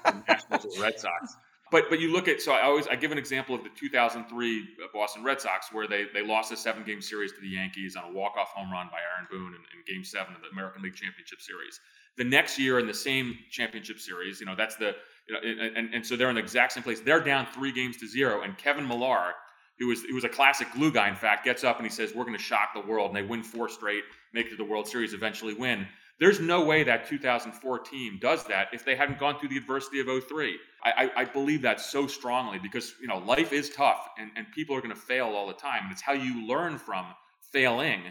[0.09, 1.35] The Nationals or Red Sox.
[1.73, 4.67] But but you look at so I always I give an example of the 2003
[4.93, 8.11] Boston Red Sox where they they lost a seven game series to the Yankees on
[8.11, 10.83] a walk off home run by Aaron Boone in, in Game Seven of the American
[10.83, 11.79] League Championship Series.
[12.15, 14.95] The next year in the same championship series, you know that's the
[15.27, 16.99] you know and, and, so they're in the exact same place.
[16.99, 19.33] They're down three games to zero, and Kevin Millar,
[19.79, 22.13] who was who was a classic glue guy, in fact, gets up and he says,
[22.13, 24.63] "We're going to shock the world," and they win four straight, make it to the
[24.63, 25.87] World Series, eventually win.
[26.19, 29.99] There's no way that 2004 team does that if they hadn't gone through the adversity
[29.99, 30.57] of '03.
[30.83, 34.45] I, I, I believe that so strongly because you know life is tough and, and
[34.53, 37.05] people are going to fail all the time, and it's how you learn from
[37.51, 38.03] failing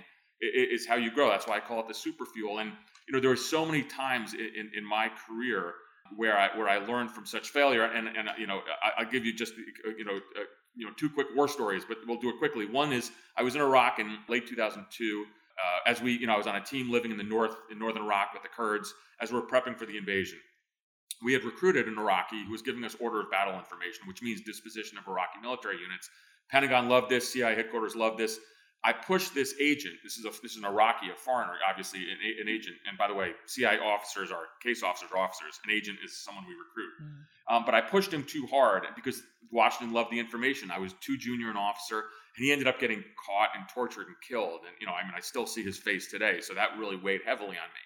[0.42, 1.28] is how you grow.
[1.28, 2.58] That's why I call it the super fuel.
[2.58, 2.72] And
[3.08, 5.74] you know there were so many times in, in, my career
[6.16, 7.84] where I where I learned from such failure.
[7.84, 11.08] And and you know I, I'll give you just you know uh, you know two
[11.08, 12.66] quick war stories, but we'll do it quickly.
[12.66, 15.24] One is I was in Iraq in late 2002.
[15.58, 17.78] Uh, as we, you know, I was on a team living in the north in
[17.78, 20.38] northern Iraq with the Kurds as we are prepping for the invasion.
[21.22, 24.40] We had recruited an Iraqi who was giving us order of battle information, which means
[24.40, 26.10] disposition of Iraqi military units.
[26.50, 27.32] Pentagon loved this.
[27.32, 28.38] CIA headquarters loved this.
[28.84, 29.94] I pushed this agent.
[30.02, 32.76] This is a this is an Iraqi, a foreigner, obviously an, an agent.
[32.88, 35.60] And by the way, CIA officers are case officers are officers.
[35.64, 36.90] An agent is someone we recruit.
[37.00, 37.56] Mm.
[37.56, 40.70] Um, but I pushed him too hard because Washington loved the information.
[40.70, 42.04] I was too junior an officer,
[42.36, 44.60] and he ended up getting caught and tortured and killed.
[44.66, 47.22] And you know, I mean, I still see his face today, so that really weighed
[47.24, 47.84] heavily on me.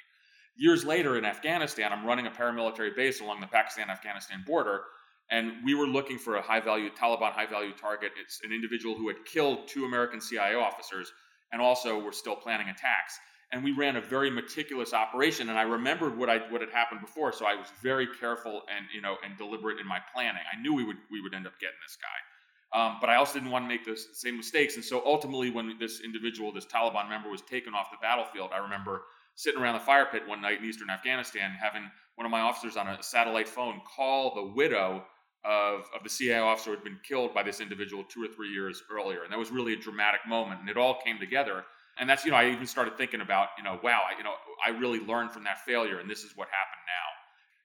[0.58, 4.82] Years later in Afghanistan, I'm running a paramilitary base along the Pakistan-Afghanistan border,
[5.30, 8.12] and we were looking for a high-value Taliban high-value target.
[8.22, 11.12] It's an individual who had killed two American CIA officers,
[11.52, 13.18] and also were still planning attacks.
[13.52, 15.48] and we ran a very meticulous operation.
[15.48, 18.86] And I remembered what I what had happened before, so I was very careful and
[18.94, 20.42] you know and deliberate in my planning.
[20.52, 22.35] I knew we would we would end up getting this guy.
[22.74, 24.76] Um, but I also didn't want to make the same mistakes.
[24.76, 28.58] And so ultimately, when this individual, this Taliban member, was taken off the battlefield, I
[28.58, 29.02] remember
[29.34, 32.76] sitting around the fire pit one night in eastern Afghanistan, having one of my officers
[32.76, 35.04] on a satellite phone call the widow
[35.44, 38.50] of, of the CIA officer who had been killed by this individual two or three
[38.50, 39.22] years earlier.
[39.22, 40.60] And that was really a dramatic moment.
[40.60, 41.64] And it all came together.
[41.98, 44.34] And that's, you know, I even started thinking about, you know, wow, I, you know,
[44.64, 46.00] I really learned from that failure.
[46.00, 47.06] And this is what happened now.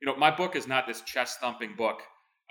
[0.02, 2.02] You know, my book is not this chest thumping book.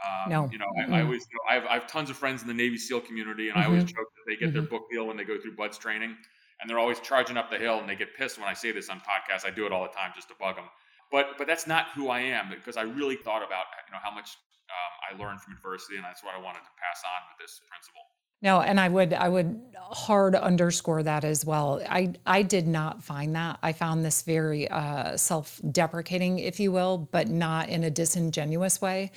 [0.00, 0.48] Um, no.
[0.50, 0.94] You know, I, mm-hmm.
[0.94, 3.02] I always, you know, I, have, I have tons of friends in the Navy SEAL
[3.02, 3.62] community, and mm-hmm.
[3.62, 3.96] I always mm-hmm.
[3.96, 4.60] joke that they get mm-hmm.
[4.60, 6.16] their book deal when they go through BUD/S training,
[6.60, 8.88] and they're always charging up the hill, and they get pissed when I say this
[8.88, 9.44] on podcasts.
[9.44, 10.66] I do it all the time just to bug them.
[11.10, 14.14] But but that's not who I am because I really thought about you know how
[14.14, 14.38] much
[14.70, 17.60] um, I learned from adversity, and that's what I wanted to pass on with this
[17.66, 18.06] principle.
[18.42, 21.82] No, and I would I would hard underscore that as well.
[21.88, 23.58] I I did not find that.
[23.62, 29.10] I found this very uh, self-deprecating, if you will, but not in a disingenuous way.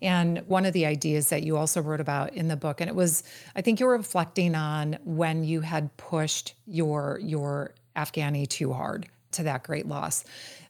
[0.00, 2.94] And one of the ideas that you also wrote about in the book, and it
[2.94, 3.24] was
[3.56, 9.08] I think you were reflecting on when you had pushed your your Afghani too hard
[9.32, 10.24] to that great loss,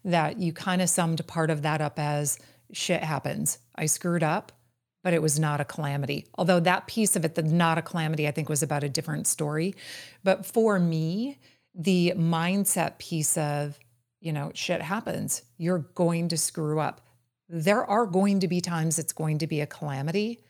[0.04, 2.38] that you kind of summed part of that up as
[2.72, 3.58] shit happens.
[3.74, 4.52] I screwed up
[5.02, 6.26] but it was not a calamity.
[6.34, 9.26] Although that piece of it, the not a calamity, I think was about a different
[9.26, 9.74] story.
[10.22, 11.38] But for me,
[11.74, 13.78] the mindset piece of,
[14.20, 15.42] you know, shit happens.
[15.56, 17.00] You're going to screw up.
[17.48, 20.40] There are going to be times it's going to be a calamity.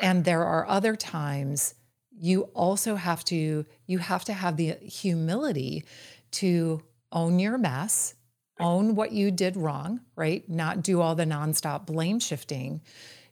[0.00, 1.74] And there are other times
[2.20, 5.84] you also have to you have to have the humility
[6.30, 8.14] to own your mess,
[8.58, 10.48] own what you did wrong, right?
[10.48, 12.80] Not do all the nonstop blame shifting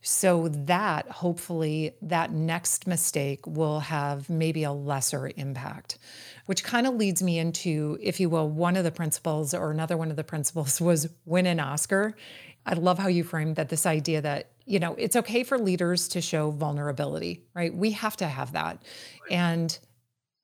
[0.06, 5.98] so that hopefully that next mistake will have maybe a lesser impact
[6.46, 9.96] which kind of leads me into if you will one of the principles or another
[9.96, 12.16] one of the principles was win an oscar.
[12.64, 16.08] I love how you framed that this idea that you know it's okay for leaders
[16.08, 17.74] to show vulnerability right?
[17.74, 18.82] We have to have that.
[19.30, 19.76] And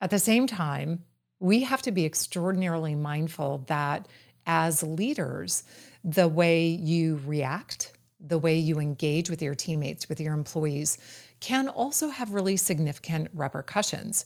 [0.00, 1.04] at the same time
[1.38, 4.06] we have to be extraordinarily mindful that
[4.46, 5.64] as leaders
[6.04, 7.91] the way you react
[8.24, 10.98] the way you engage with your teammates, with your employees,
[11.40, 14.24] can also have really significant repercussions.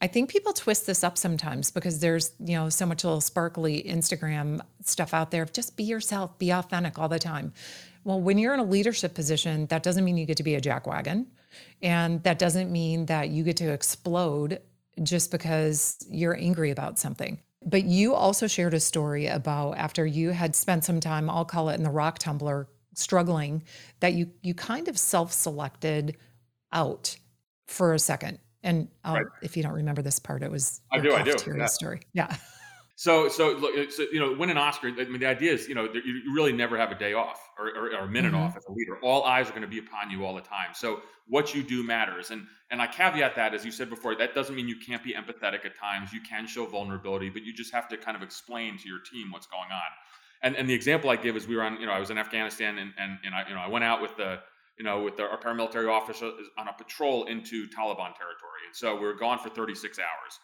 [0.00, 3.82] I think people twist this up sometimes because there's, you know, so much little sparkly
[3.82, 5.44] Instagram stuff out there.
[5.46, 7.52] Just be yourself, be authentic all the time.
[8.04, 10.60] Well, when you're in a leadership position, that doesn't mean you get to be a
[10.60, 11.26] jackwagon.
[11.82, 14.60] And that doesn't mean that you get to explode
[15.02, 17.40] just because you're angry about something.
[17.64, 21.70] But you also shared a story about after you had spent some time, I'll call
[21.70, 23.62] it in the rock tumbler struggling
[24.00, 26.16] that you you kind of self-selected
[26.72, 27.16] out
[27.66, 28.38] for a second.
[28.62, 29.26] And um, right.
[29.42, 31.34] if you don't remember this part, it was I do, I do.
[31.56, 31.66] Yeah.
[31.66, 32.00] story.
[32.12, 32.36] Yeah.
[32.98, 34.88] So, so look, so, you know, win an Oscar.
[34.88, 37.68] I mean, the idea is, you know, you really never have a day off or,
[37.68, 38.42] or, or a minute mm-hmm.
[38.42, 38.98] off as a leader.
[39.04, 40.70] All eyes are going to be upon you all the time.
[40.74, 42.32] So, what you do matters.
[42.32, 45.14] And and I caveat that, as you said before, that doesn't mean you can't be
[45.14, 46.12] empathetic at times.
[46.12, 49.30] You can show vulnerability, but you just have to kind of explain to your team
[49.30, 49.90] what's going on.
[50.42, 52.18] And and the example I give is we were on, you know, I was in
[52.18, 54.40] Afghanistan and and, and I, you know, I went out with the,
[54.78, 58.62] you know, with the, our paramilitary officer on a patrol into Taliban territory.
[58.66, 60.38] And so we were gone for 36 hours.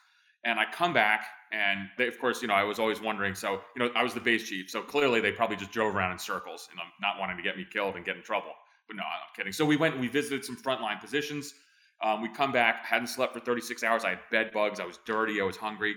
[0.46, 3.34] And I come back, and they, of course, you know, I was always wondering.
[3.34, 6.12] So, you know, I was the base chief, so clearly they probably just drove around
[6.12, 8.52] in circles, you know, not wanting to get me killed and get in trouble.
[8.86, 9.54] But no, I'm kidding.
[9.54, 11.54] So we went and we visited some frontline positions.
[12.02, 14.04] Um, we come back, hadn't slept for 36 hours.
[14.04, 14.80] I had bed bugs.
[14.80, 15.40] I was dirty.
[15.40, 15.94] I was hungry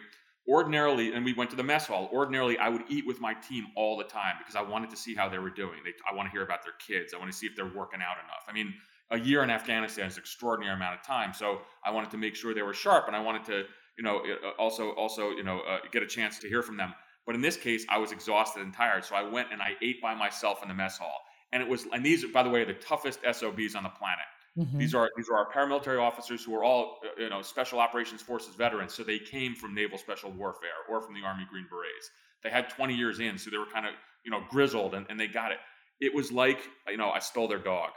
[0.48, 2.10] ordinarily, and we went to the mess hall.
[2.12, 5.14] Ordinarily, I would eat with my team all the time because I wanted to see
[5.14, 5.80] how they were doing.
[5.84, 7.14] They, I want to hear about their kids.
[7.14, 8.46] I want to see if they're working out enough.
[8.48, 8.74] I mean,
[9.12, 12.36] a year in Afghanistan is an extraordinary amount of time, so I wanted to make
[12.36, 13.64] sure they were sharp, and I wanted to,
[13.98, 16.94] you know, uh, also also you know uh, get a chance to hear from them.
[17.26, 20.02] But in this case, I was exhausted and tired, so I went and I ate
[20.02, 21.26] by myself in the mess hall.
[21.52, 24.26] And it was, and these, by the way, are the toughest SOBs on the planet.
[24.58, 24.78] Mm-hmm.
[24.78, 28.22] These are these are our paramilitary officers who are all uh, you know special operations
[28.22, 28.94] forces veterans.
[28.94, 32.10] So they came from naval special warfare or from the Army Green Berets.
[32.44, 33.94] They had 20 years in, so they were kind of
[34.26, 35.60] you know grizzled and, and they got it.
[36.02, 37.92] It was like you know I stole their dog.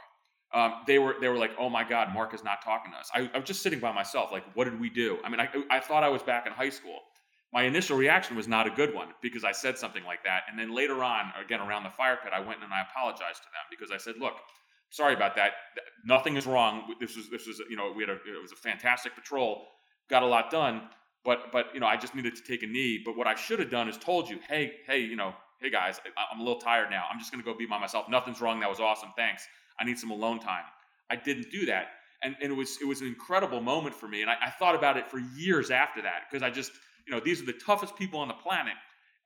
[0.53, 3.09] Um, they were they were like, oh my God, Mark is not talking to us.
[3.15, 5.17] I, I, was just sitting by myself, like, what did we do?
[5.23, 6.99] I mean, I, I thought I was back in high school.
[7.53, 10.59] My initial reaction was not a good one because I said something like that, and
[10.59, 13.63] then later on, again around the fire pit, I went and I apologized to them
[13.69, 14.33] because I said, look,
[14.91, 15.53] sorry about that.
[16.05, 16.93] Nothing is wrong.
[16.99, 19.65] This was this was you know we had a it was a fantastic patrol,
[20.09, 20.83] got a lot done.
[21.25, 23.01] But but you know I just needed to take a knee.
[23.03, 25.99] But what I should have done is told you, hey hey you know hey guys,
[26.31, 27.05] I'm a little tired now.
[27.11, 28.07] I'm just gonna go be by myself.
[28.09, 28.59] Nothing's wrong.
[28.59, 29.09] That was awesome.
[29.15, 29.47] Thanks.
[29.79, 30.63] I need some alone time.
[31.09, 31.87] I didn't do that.
[32.23, 34.21] And, and it was it was an incredible moment for me.
[34.21, 36.71] And I, I thought about it for years after that because I just
[37.07, 38.75] you know these are the toughest people on the planet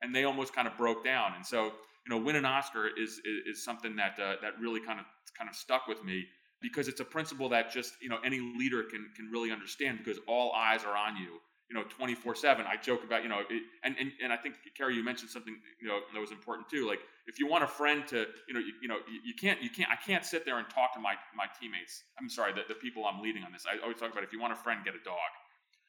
[0.02, 1.32] and they almost kind of broke down.
[1.34, 4.80] And so, you know, win an Oscar is is, is something that uh, that really
[4.80, 6.26] kind of kind of stuck with me
[6.60, 10.20] because it's a principle that just you know any leader can can really understand because
[10.26, 13.62] all eyes are on you you know 24 7 i joke about you know it,
[13.84, 16.86] and, and and i think carrie you mentioned something you know that was important too
[16.86, 19.60] like if you want a friend to you know you, you know you, you, can't
[19.62, 22.04] you can't i can't sit there and talk to my my teammates.
[22.18, 23.64] I'm sorry the, the people i'm leading on this.
[23.70, 25.16] I always talk about if you want a friend get a dog.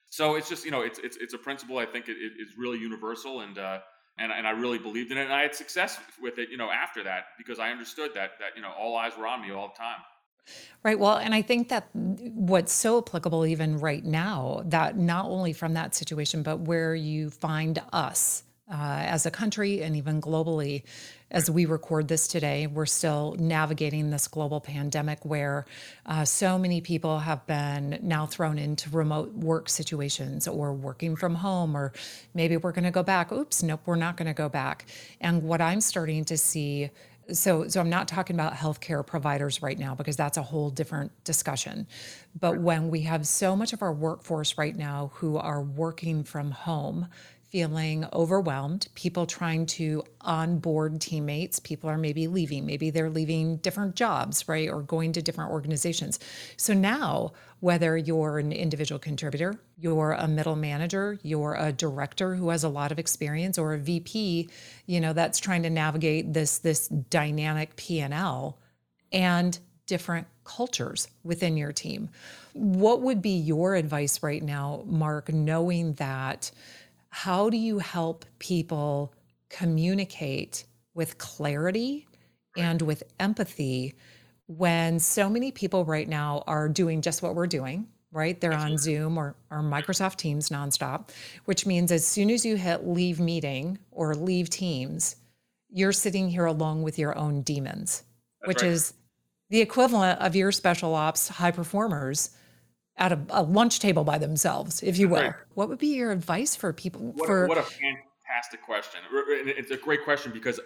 [0.09, 2.57] So it's just you know it's it's, it's a principle i think it, it is
[2.57, 3.79] really universal and uh
[4.17, 6.69] and, and I really believed in it, and I had success with it, you know,
[6.69, 9.67] after that because I understood that that you know all eyes were on me all
[9.69, 9.99] the time.
[10.83, 10.97] Right.
[10.97, 15.73] Well, and I think that what's so applicable even right now, that not only from
[15.73, 20.83] that situation, but where you find us uh, as a country and even globally,
[21.31, 25.65] as we record this today, we're still navigating this global pandemic where
[26.05, 31.35] uh, so many people have been now thrown into remote work situations or working from
[31.35, 31.93] home, or
[32.33, 33.31] maybe we're going to go back.
[33.31, 34.85] Oops, nope, we're not going to go back.
[35.21, 36.89] And what I'm starting to see
[37.31, 41.11] so so i'm not talking about healthcare providers right now because that's a whole different
[41.23, 41.85] discussion
[42.39, 46.51] but when we have so much of our workforce right now who are working from
[46.51, 47.07] home
[47.49, 51.59] feeling overwhelmed, people trying to onboard teammates.
[51.59, 54.69] People are maybe leaving, maybe they're leaving different jobs, right?
[54.69, 56.19] Or going to different organizations.
[56.57, 57.31] So now,
[57.61, 62.69] whether you're an individual contributor, you're a middle manager, you're a director who has a
[62.69, 64.49] lot of experience, or a VP,
[64.85, 68.59] you know, that's trying to navigate this this dynamic P&L
[69.11, 72.09] and different cultures within your team.
[72.53, 76.51] What would be your advice right now, Mark, knowing that
[77.17, 79.11] how do you help people
[79.49, 82.05] communicate with clarity
[82.55, 83.95] and with empathy
[84.45, 88.39] when so many people right now are doing just what we're doing right?
[88.39, 91.09] They're on zoom or, or microsoft teams nonstop
[91.45, 95.15] which means as soon as you hit leave meeting or leave teams
[95.71, 98.03] you're sitting here along with your own demons
[98.41, 98.71] That's which right.
[98.73, 98.93] is
[99.49, 102.29] the equivalent of your special ops high performers
[102.97, 105.21] at a, a lunch table by themselves, if you will.
[105.21, 105.33] Right.
[105.53, 107.01] What would be your advice for people?
[107.13, 109.01] What, for what a fantastic question!
[109.29, 110.59] It's a great question because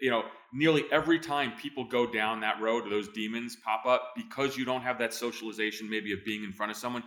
[0.00, 4.56] you know nearly every time people go down that road, those demons pop up because
[4.56, 7.02] you don't have that socialization, maybe of being in front of someone.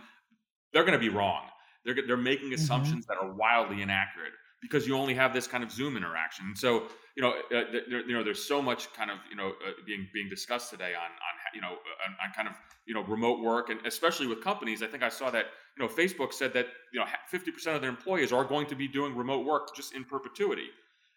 [0.72, 1.44] They're going to be wrong.
[1.84, 2.54] They're they're making mm-hmm.
[2.54, 3.24] assumptions mm-hmm.
[3.24, 6.54] that are wildly inaccurate because you only have this kind of Zoom interaction.
[6.56, 9.72] So you know, uh, there, you know, there's so much kind of you know uh,
[9.86, 13.40] being being discussed today on on you know on, on, kind of you know remote
[13.40, 14.82] work and especially with companies.
[14.82, 17.90] I think I saw that you know Facebook said that you know 50% of their
[17.90, 20.68] employees are going to be doing remote work just in perpetuity.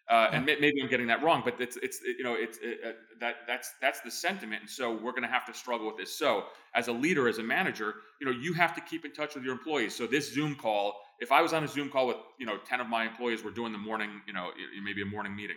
[0.08, 2.92] Uh, and maybe I'm getting that wrong, but it's it's you know it's it, uh,
[3.20, 6.12] that that's that's the sentiment, and so we're going to have to struggle with this.
[6.12, 9.34] So as a leader, as a manager, you know you have to keep in touch
[9.34, 9.94] with your employees.
[9.94, 12.80] So this Zoom call, if I was on a Zoom call with you know ten
[12.80, 14.50] of my employees, we're doing the morning, you know
[14.82, 15.56] maybe a morning meeting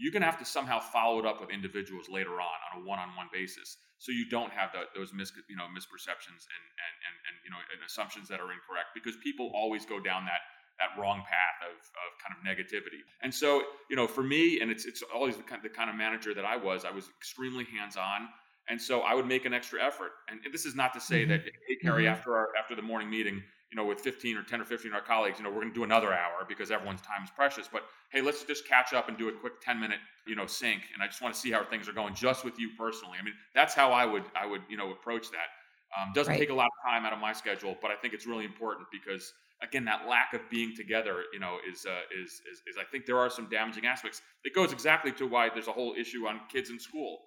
[0.00, 2.88] you're going to have to somehow follow it up with individuals later on on a
[2.88, 7.14] one-on-one basis so you don't have the, those mis, you know misperceptions and, and, and,
[7.28, 10.40] and you know and assumptions that are incorrect because people always go down that
[10.80, 14.70] that wrong path of, of kind of negativity and so you know for me and
[14.70, 17.64] it's it's always the kind, the kind of manager that i was i was extremely
[17.64, 18.26] hands-on
[18.68, 21.32] and so i would make an extra effort and this is not to say mm-hmm.
[21.32, 22.12] that hey carrie mm-hmm.
[22.12, 24.94] after our after the morning meeting you know, with 15 or 10 or 15 of
[24.96, 27.68] our colleagues, you know, we're going to do another hour because everyone's time is precious.
[27.72, 30.82] But hey, let's just catch up and do a quick 10 minute, you know, sync.
[30.92, 33.18] And I just want to see how things are going just with you personally.
[33.20, 36.00] I mean, that's how I would, I would, you know, approach that.
[36.00, 36.38] Um, doesn't right.
[36.38, 38.88] take a lot of time out of my schedule, but I think it's really important
[38.92, 42.84] because again, that lack of being together, you know, is, uh, is, is, is I
[42.90, 44.22] think there are some damaging aspects.
[44.44, 47.18] It goes exactly to why there's a whole issue on kids in school.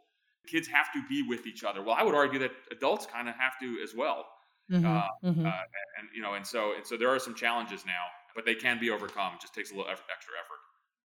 [0.47, 1.81] Kids have to be with each other.
[1.81, 4.25] Well, I would argue that adults kind of have to as well.
[4.71, 5.45] Mm-hmm, uh, mm-hmm.
[5.45, 5.49] Uh,
[5.99, 8.79] and you know, and so and so there are some challenges now, but they can
[8.79, 9.33] be overcome.
[9.35, 10.59] It just takes a little extra effort.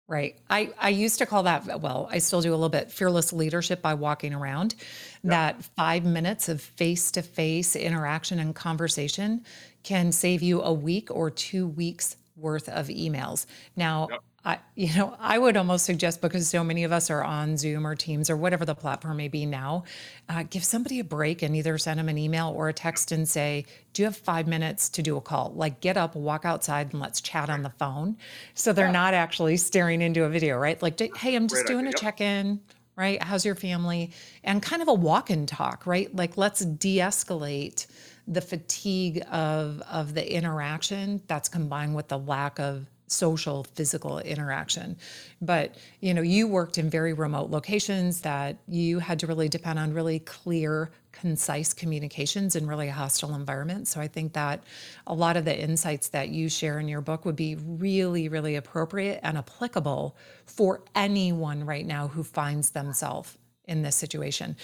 [0.10, 0.38] Right.
[0.50, 3.80] I, I used to call that, well, I still do a little bit fearless leadership
[3.80, 4.74] by walking around.
[5.22, 5.30] Yep.
[5.30, 9.46] That five minutes of face to face interaction and conversation
[9.84, 13.46] can save you a week or two weeks worth of emails.
[13.76, 14.22] Now, yep.
[14.46, 17.86] I, you know, I would almost suggest because so many of us are on Zoom
[17.86, 19.84] or Teams or whatever the platform may be now,
[20.28, 23.28] uh, give somebody a break and either send them an email or a text and
[23.28, 26.92] say, "Do you have five minutes to do a call?" Like, get up, walk outside,
[26.92, 28.18] and let's chat on the phone,
[28.54, 28.92] so they're yeah.
[28.92, 30.82] not actually staring into a video, right?
[30.82, 31.98] Like, "Hey, I'm just Great doing idea.
[31.98, 32.62] a check-in."
[32.96, 33.24] Right?
[33.24, 34.12] How's your family?
[34.44, 36.14] And kind of a walk and talk, right?
[36.14, 37.88] Like, let's de escalate
[38.28, 44.98] the fatigue of, of the interaction that's combined with the lack of social physical interaction.
[45.42, 49.80] But you know you worked in very remote locations that you had to really depend
[49.80, 54.64] on really clear concise communications in really a hostile environments so i think that
[55.08, 58.56] a lot of the insights that you share in your book would be really really
[58.56, 63.38] appropriate and applicable for anyone right now who finds themselves
[63.70, 64.58] in this situation.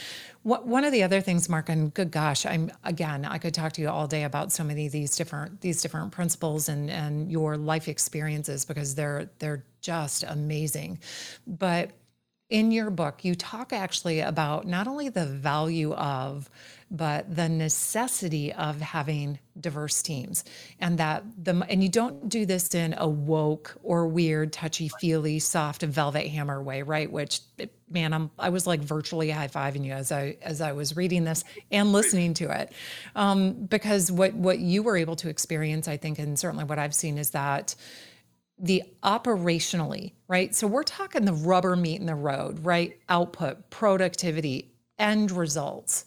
[0.44, 3.72] What, one of the other things, Mark, and good gosh, I'm again, I could talk
[3.74, 7.32] to you all day about so many of these different these different principles and and
[7.32, 11.00] your life experiences because they're they're just amazing.
[11.46, 11.92] But
[12.50, 16.50] in your book, you talk actually about not only the value of
[16.92, 20.44] but the necessity of having diverse teams
[20.80, 25.40] and that the and you don't do this in a woke or weird touchy feely
[25.40, 27.12] soft velvet hammer way right?
[27.12, 27.40] Which
[27.90, 31.44] man I'm I was like virtually high-fiving you as I as I was reading this
[31.72, 32.72] and listening to it.
[33.16, 36.96] Um, because what what you were able to experience I think and certainly what I've
[36.96, 37.74] seen is that
[38.58, 40.56] the operationally, right?
[40.56, 42.98] So we're talking the rubber meat in the road, right?
[43.10, 46.06] Output, productivity, end results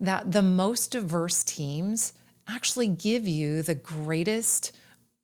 [0.00, 2.14] that the most diverse teams
[2.48, 4.72] actually give you the greatest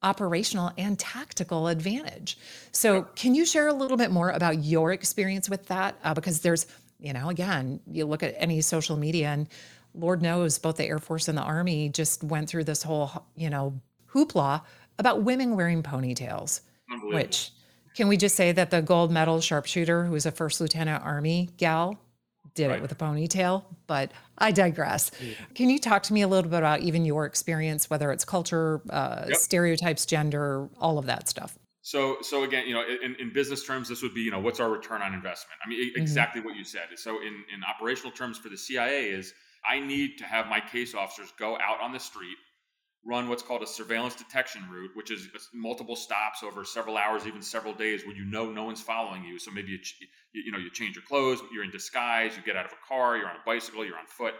[0.03, 2.39] operational and tactical advantage.
[2.73, 5.97] So, can you share a little bit more about your experience with that?
[6.05, 6.67] Uh, because there's,
[7.01, 9.49] you know, again, you look at any social media, and
[9.95, 13.51] Lord knows both the Air Force and the Army just went through this whole, you
[13.51, 13.81] know,
[14.13, 14.63] hoopla
[14.99, 16.61] about women wearing ponytails.
[17.03, 17.51] Which,
[17.97, 21.51] can we just say that the gold medal sharpshooter, who was a first lieutenant Army
[21.57, 21.99] gal,
[22.55, 22.79] did right.
[22.79, 25.11] it with a ponytail, but I digress.
[25.21, 25.35] Yeah.
[25.55, 28.81] Can you talk to me a little bit about even your experience, whether it's culture,
[28.91, 29.37] uh, yep.
[29.37, 31.59] stereotypes, gender, all of that stuff?
[31.83, 34.59] So, so again, you know, in, in, business terms, this would be, you know, what's
[34.59, 35.57] our return on investment?
[35.65, 36.03] I mean, mm-hmm.
[36.03, 36.89] exactly what you said.
[36.97, 39.33] So, in, in operational terms for the CIA, is
[39.65, 42.37] I need to have my case officers go out on the street
[43.07, 47.27] run what's called a surveillance detection route, which is uh, multiple stops over several hours,
[47.27, 49.39] even several days, where you know no one's following you.
[49.39, 49.79] So maybe you,
[50.33, 53.17] you know you change your clothes, you're in disguise, you get out of a car,
[53.17, 54.35] you're on a bicycle, you're on foot,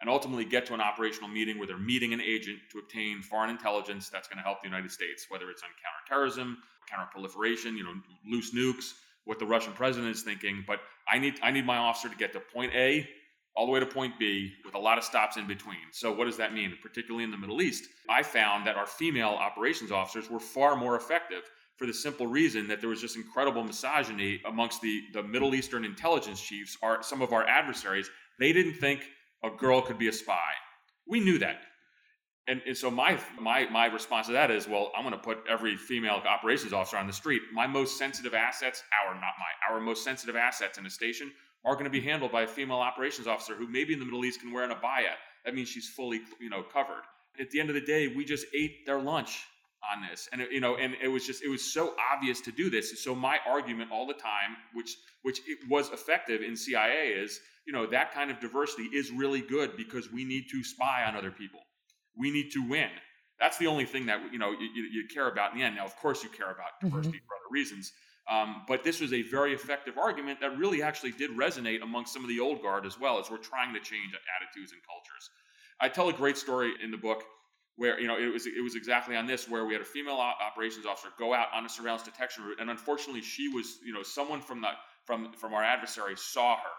[0.00, 3.50] and ultimately get to an operational meeting where they're meeting an agent to obtain foreign
[3.50, 6.58] intelligence that's going to help the United States, whether it's on counterterrorism,
[6.92, 7.94] counterproliferation, you know,
[8.26, 8.92] loose nukes,
[9.24, 10.64] what the Russian president is thinking.
[10.66, 13.08] But I need I need my officer to get to point A
[13.56, 15.78] all the way to point B with a lot of stops in between.
[15.92, 16.76] So, what does that mean?
[16.82, 20.96] Particularly in the Middle East, I found that our female operations officers were far more
[20.96, 21.42] effective
[21.76, 25.84] for the simple reason that there was just incredible misogyny amongst the, the Middle Eastern
[25.84, 26.76] intelligence chiefs.
[26.82, 29.00] Our, some of our adversaries, they didn't think
[29.42, 30.50] a girl could be a spy.
[31.06, 31.62] We knew that.
[32.48, 35.38] And, and so my, my, my response to that is, well, I'm going to put
[35.48, 37.42] every female operations officer on the street.
[37.52, 41.30] My most sensitive assets, our, not my, our most sensitive assets in a station
[41.64, 44.24] are going to be handled by a female operations officer who maybe in the Middle
[44.24, 45.14] East can wear an abaya.
[45.44, 47.02] That means she's fully, you know, covered.
[47.38, 49.44] At the end of the day, we just ate their lunch
[49.92, 52.52] on this, and it, you know, and it was just it was so obvious to
[52.52, 53.02] do this.
[53.02, 57.72] So my argument all the time, which which it was effective in CIA, is you
[57.72, 61.30] know that kind of diversity is really good because we need to spy on other
[61.30, 61.60] people.
[62.16, 62.90] We need to win.
[63.38, 65.76] That's the only thing that you know you, you care about in the end.
[65.76, 67.26] Now, of course, you care about diversity mm-hmm.
[67.26, 67.92] for other reasons,
[68.30, 72.22] um, but this was a very effective argument that really actually did resonate among some
[72.22, 75.30] of the old guard as well as we're trying to change attitudes and cultures.
[75.80, 77.24] I tell a great story in the book
[77.76, 80.20] where you know it was it was exactly on this where we had a female
[80.20, 84.02] operations officer go out on a surveillance detection route and unfortunately she was you know
[84.02, 84.68] someone from the
[85.06, 86.76] from from our adversary saw her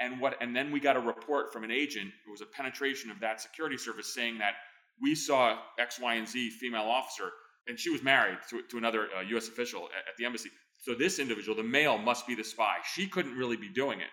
[0.00, 3.10] and what and then we got a report from an agent who was a penetration
[3.10, 4.54] of that security service saying that
[5.00, 7.30] we saw X Y and Z female officer
[7.68, 9.48] and she was married to, to another uh, U.S.
[9.48, 10.50] official at, at the embassy
[10.82, 12.76] so this individual, the male, must be the spy.
[12.94, 14.08] She couldn't really be doing it.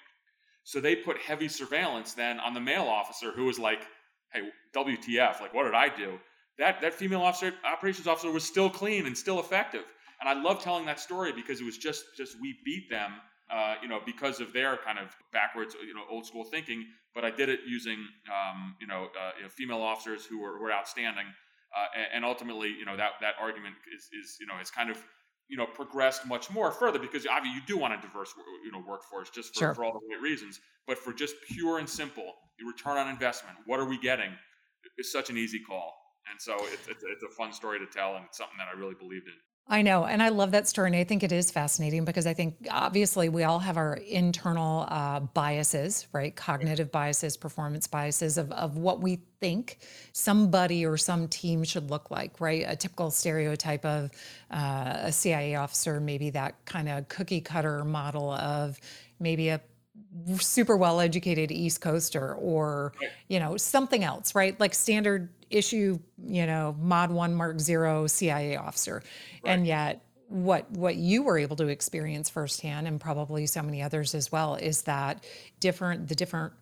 [0.63, 3.87] So they put heavy surveillance then on the male officer who was like,
[4.33, 6.19] hey, WTF, like, what did I do?
[6.57, 9.83] That, that female officer, operations officer was still clean and still effective.
[10.19, 13.13] And I love telling that story because it was just, just we beat them,
[13.49, 16.85] uh, you know, because of their kind of backwards, you know, old school thinking.
[17.15, 20.57] But I did it using, um, you, know, uh, you know, female officers who were,
[20.57, 21.25] who were outstanding.
[21.75, 25.03] Uh, and ultimately, you know, that, that argument is, is, you know, it's kind of
[25.49, 28.33] you know progressed much more further because obviously you do want a diverse
[28.63, 29.73] you know workforce just for, sure.
[29.73, 33.57] for all the right reasons but for just pure and simple the return on investment
[33.65, 34.31] what are we getting
[34.97, 35.93] it's such an easy call
[36.29, 38.77] and so it's, it's, it's a fun story to tell and it's something that i
[38.77, 39.33] really believed in
[39.69, 40.05] I know.
[40.05, 40.87] And I love that story.
[40.87, 44.85] And I think it is fascinating because I think obviously we all have our internal
[44.87, 46.33] uh, biases, right?
[46.33, 49.79] Cognitive biases, performance biases of, of what we think
[50.13, 52.63] somebody or some team should look like, right?
[52.65, 54.09] A typical stereotype of
[54.51, 58.79] uh, a CIA officer, maybe that kind of cookie cutter model of
[59.19, 59.59] maybe a
[60.39, 62.93] super well educated East Coaster or,
[63.27, 64.57] you know, something else, right?
[64.59, 69.03] Like standard issue, you know, mod one mark zero CIA officer.
[69.43, 69.53] Right.
[69.53, 74.13] And yet what what you were able to experience firsthand and probably so many others
[74.13, 75.23] as well is that
[75.59, 76.53] different the different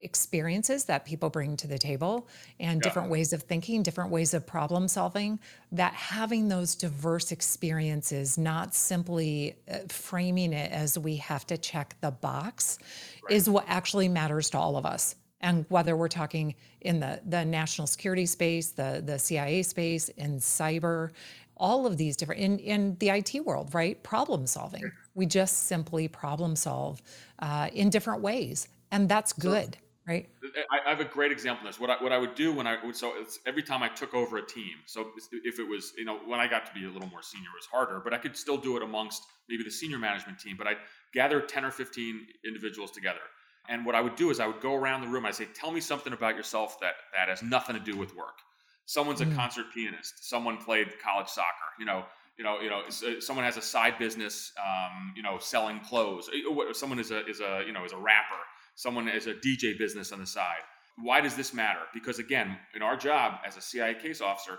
[0.00, 2.28] experiences that people bring to the table
[2.60, 2.82] and Yeah.
[2.82, 5.40] different ways of thinking, different ways of problem solving,
[5.72, 11.96] that having those diverse experiences, not simply uh, framing it as we have to check
[12.00, 12.78] the box,
[13.22, 13.32] Right.
[13.34, 15.16] is what actually matters to all of us.
[15.40, 20.38] And whether we're talking in the, the national security space, the, the CIA space, in
[20.38, 21.10] cyber,
[21.56, 24.02] all of these different, in, in the IT world, right?
[24.02, 24.90] Problem solving.
[25.14, 27.02] We just simply problem solve
[27.40, 28.68] uh, in different ways.
[28.90, 29.76] And that's So good,
[30.06, 30.28] right?
[30.70, 31.80] I, I have a great example of this.
[31.80, 34.14] What I, what I would do when I would so it's every time I took
[34.14, 34.76] over a team.
[34.86, 37.48] So if it was you know when I got to be a little more senior,
[37.54, 40.56] it was harder, but I could still do it amongst maybe the senior management team.
[40.56, 40.78] But I'd
[41.12, 43.20] gather ten or fifteen individuals together,
[43.68, 45.26] and what I would do is I would go around the room.
[45.26, 48.38] I say, "Tell me something about yourself that that has nothing to do with work."
[48.86, 50.28] Someone's a Mm, concert pianist.
[50.28, 51.70] Someone played college soccer.
[51.78, 52.06] You know.
[52.36, 56.28] You know, you know, uh, someone has a side business, um, you know, selling clothes.
[56.28, 58.36] Uh, Someone is a is a you know is a rapper
[58.74, 60.60] someone is a DJ business on the side.
[60.98, 61.80] Why does this matter?
[61.92, 64.58] Because again, in our job as a CIA case officer,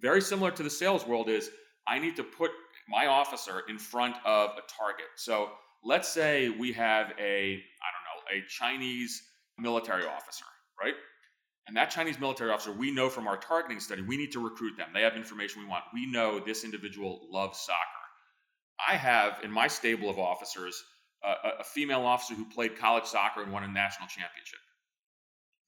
[0.00, 1.50] very similar to the sales world is
[1.86, 2.50] I need to put
[2.88, 5.06] my officer in front of a target.
[5.16, 5.50] So
[5.84, 9.22] let's say we have a, I don't know, a Chinese
[9.58, 10.44] military officer,
[10.80, 10.94] right?
[11.66, 14.76] And that Chinese military officer, we know from our targeting study, we need to recruit
[14.76, 14.88] them.
[14.92, 15.84] They have information we want.
[15.94, 17.78] We know this individual loves soccer.
[18.86, 20.82] I have in my stable of officers
[21.24, 24.58] uh, a female officer who played college soccer and won a national championship.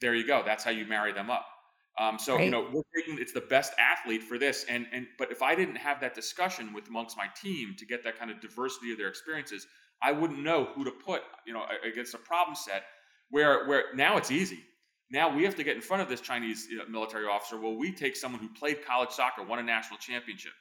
[0.01, 0.43] There you go.
[0.45, 1.47] That's how you marry them up.
[1.99, 5.33] Um, so you know we're taking it's the best athlete for this, and and but
[5.33, 8.41] if I didn't have that discussion with amongst my team to get that kind of
[8.41, 9.67] diversity of their experiences,
[10.03, 12.85] I wouldn't know who to put you know against a problem set.
[13.31, 14.61] Where where now it's easy.
[15.11, 17.61] Now we have to get in front of this Chinese military officer.
[17.61, 20.53] Well, we take someone who played college soccer, won a national championship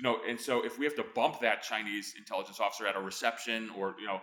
[0.00, 3.00] you know and so if we have to bump that chinese intelligence officer at a
[3.00, 4.20] reception or you know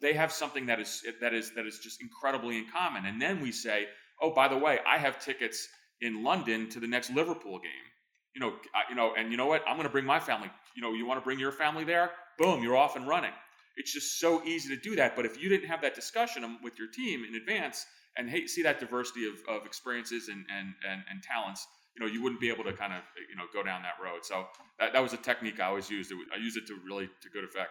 [0.00, 3.40] they have something that is that is that is just incredibly in common and then
[3.40, 3.86] we say
[4.20, 5.66] oh by the way i have tickets
[6.02, 7.86] in london to the next liverpool game
[8.34, 8.52] you know
[8.90, 11.06] you know and you know what i'm going to bring my family you know you
[11.06, 13.32] want to bring your family there boom you're off and running
[13.78, 16.58] it's just so easy to do that but if you didn't have that discussion um,
[16.62, 17.86] with your team in advance
[18.18, 21.66] and hey, see that diversity of, of experiences and, and, and, and talents
[21.96, 24.24] you know you wouldn't be able to kind of you know go down that road
[24.24, 24.46] so
[24.78, 27.28] that, that was a technique i always used it, i use it to really to
[27.30, 27.70] good effect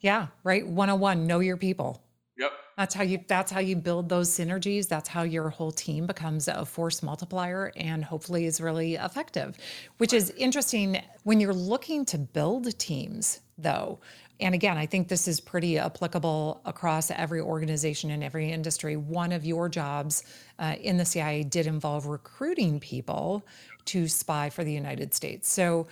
[0.00, 0.66] Yeah, right.
[0.66, 2.02] 101, know your people.
[2.36, 4.88] yep That's how you that's how you build those synergies.
[4.88, 9.56] That's how your whole team becomes a force multiplier and hopefully is really effective.
[9.98, 14.00] Which is interesting when you're looking to build teams though.
[14.40, 18.96] And again, I think this is pretty applicable across every organization in every industry.
[18.96, 20.24] One of your jobs
[20.58, 23.44] uh, in the CIA did involve recruiting people
[23.86, 25.48] to spy for the United States.
[25.48, 25.86] So,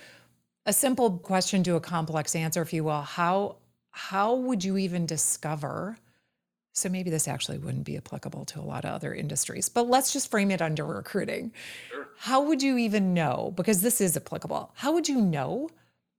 [0.66, 3.56] a simple question to a complex answer, if you will, how
[3.90, 5.98] how would you even discover?
[6.72, 10.12] So maybe this actually wouldn't be applicable to a lot of other industries, but let's
[10.12, 11.52] just frame it under recruiting.
[11.90, 13.52] sure How would you even know?
[13.56, 14.70] Because this is applicable.
[14.76, 15.68] How would you know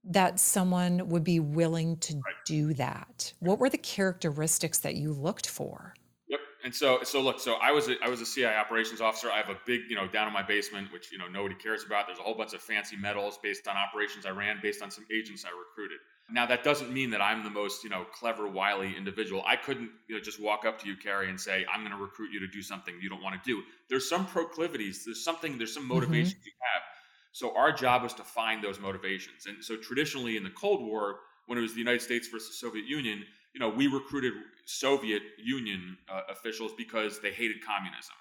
[0.06, 3.34] that someone would be willing to right do that?
[3.40, 5.94] What were the characteristics that you looked for?
[6.28, 6.40] Yep.
[6.64, 9.30] And so, so look, so I was a, I was a CI operations officer.
[9.32, 11.84] I have a big, you know, down in my basement, which you know nobody cares
[11.84, 12.08] about.
[12.08, 15.06] There's a whole bunch of fancy medals based on operations I ran, based on some
[15.14, 15.98] agents I recruited.
[16.32, 19.44] Now that doesn't mean that I'm the most, you know, clever, wily individual.
[19.46, 22.02] I couldn't, you know, just walk up to you, Carrie, and say, "I'm going to
[22.02, 25.04] recruit you to do something you don't want to do." There's some proclivities.
[25.06, 25.58] There's something.
[25.58, 26.84] There's some hmm motivations you have.
[27.32, 29.46] So our job was to find those motivations.
[29.48, 32.86] And so traditionally in the Cold War, when it was the United States versus Soviet
[32.86, 33.24] Union,
[33.54, 34.34] you know, we recruited
[34.66, 38.16] Soviet Union uh, officials because they hated communism.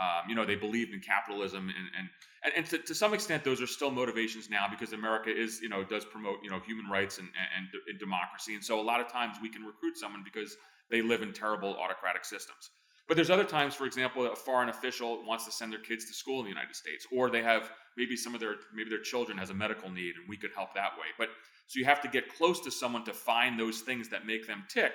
[0.00, 2.08] Um, you know, they believed in capitalism, and and
[2.44, 5.68] and, and to, to some extent, those are still motivations now because America is, you
[5.68, 8.54] know, does promote, you know, human rights and, and, and democracy.
[8.54, 10.56] And so a lot of times we can recruit someone because
[10.90, 12.70] they live in terrible autocratic systems.
[13.10, 16.14] But there's other times, for example, a foreign official wants to send their kids to
[16.14, 19.36] school in the United States, or they have maybe some of their maybe their children
[19.36, 21.08] has a medical need, and we could help that way.
[21.18, 21.30] But
[21.66, 24.62] so you have to get close to someone to find those things that make them
[24.68, 24.92] tick,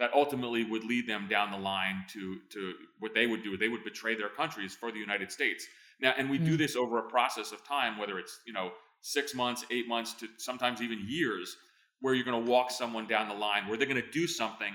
[0.00, 3.56] that ultimately would lead them down the line to to what they would do.
[3.56, 5.64] They would betray their countries for the United States.
[6.00, 8.72] Now, and we do Mm, this over a process of time, whether it's you know
[9.02, 11.56] six months, eight months, to sometimes even years,
[12.00, 14.74] where you're going to walk someone down the line where they're going to do something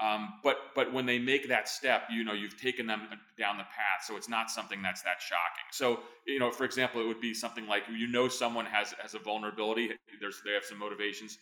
[0.00, 3.02] um, but but when they make that step, you know, you've taken them
[3.36, 5.64] down the path, so it's not something that's that shocking.
[5.72, 9.14] So you know, for example, it would be something like you know someone has has
[9.14, 9.90] a vulnerability,
[10.20, 11.38] there's they have some motivations,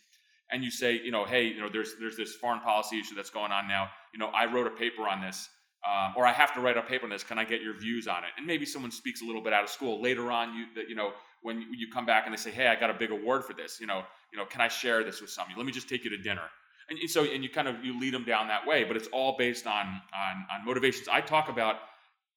[0.51, 3.29] and you say, you know, hey, you know, there's there's this foreign policy issue that's
[3.29, 3.89] going on now.
[4.11, 5.49] You know, I wrote a paper on this.
[5.87, 7.23] Um, or I have to write a paper on this.
[7.23, 8.31] Can I get your views on it?
[8.37, 10.01] And maybe someone speaks a little bit out of school.
[10.01, 11.11] Later on, you that you know
[11.43, 13.79] when you come back and they say, "Hey, I got a big award for this,"
[13.79, 14.03] you know,
[14.33, 15.45] you know, can I share this with some?
[15.55, 16.49] Let me just take you to dinner.
[16.89, 19.35] And so, and you kind of you lead them down that way, but it's all
[19.37, 21.07] based on on, on motivations.
[21.07, 21.77] I talk about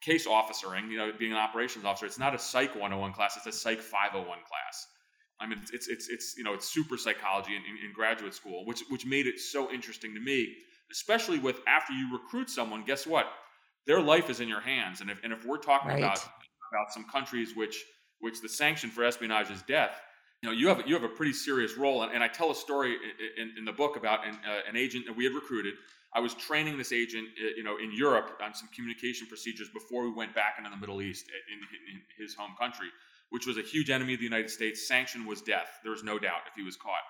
[0.01, 2.07] case officering, you know, being an operations officer.
[2.07, 4.87] It's not a Psych 101 class; it's a Psych 501 class.
[5.41, 8.67] I mean, it's it's it's you know, it's super psychology in, in, in graduate school,
[8.67, 10.55] which which made it so interesting to me,
[10.91, 12.85] especially with after you recruit someone.
[12.85, 13.27] Guess what?
[13.87, 15.99] Their life is in your hands, and if and if we're talking right.
[15.99, 16.19] about
[16.73, 17.85] about some countries which
[18.21, 20.01] which the sanction for espionage is death.
[20.43, 22.55] You know, you have you have a pretty serious role, and, and I tell a
[22.55, 22.97] story
[23.37, 25.75] in, in the book about an, uh, an agent that we had recruited.
[26.15, 30.03] I was training this agent, uh, you know, in Europe on some communication procedures before
[30.03, 31.59] we went back into the Middle East in,
[31.95, 32.89] in his home country,
[33.29, 34.89] which was a huge enemy of the United States.
[34.89, 35.79] Sanction was death.
[35.83, 37.05] There was no doubt if he was caught.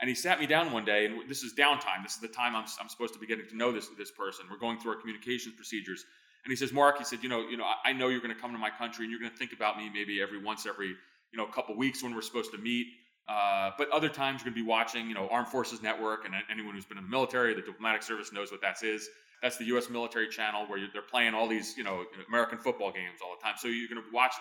[0.00, 2.02] And he sat me down one day, and this is downtime.
[2.02, 4.44] This is the time I'm, I'm supposed to be getting to know this this person.
[4.50, 6.04] We're going through our communications procedures,
[6.44, 8.34] and he says, Mark, he said, you know, you know, I, I know you're going
[8.34, 10.66] to come to my country and you're going to think about me maybe every once
[10.66, 10.94] every,
[11.34, 12.86] you know, a couple weeks when we're supposed to meet.
[13.28, 16.34] Uh, but other times you're going to be watching, you know, Armed Forces Network, and
[16.50, 19.08] anyone who's been in the military, the diplomatic service knows what that is.
[19.42, 19.90] That's the U.S.
[19.90, 23.54] military channel where they're playing all these, you know, American football games all the time.
[23.58, 24.34] So you're going to watch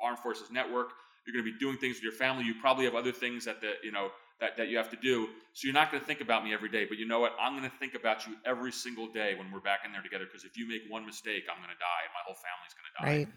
[0.00, 0.90] Armed Forces Network.
[1.26, 2.44] You're going to be doing things with your family.
[2.44, 4.08] You probably have other things that the, you know,
[4.40, 5.28] that, that you have to do.
[5.52, 7.34] So you're not going to think about me every day, but you know what?
[7.40, 10.24] I'm going to think about you every single day when we're back in there together.
[10.24, 12.88] Because if you make one mistake, I'm going to die, and my whole family's going
[12.88, 13.08] to die.
[13.18, 13.28] Right.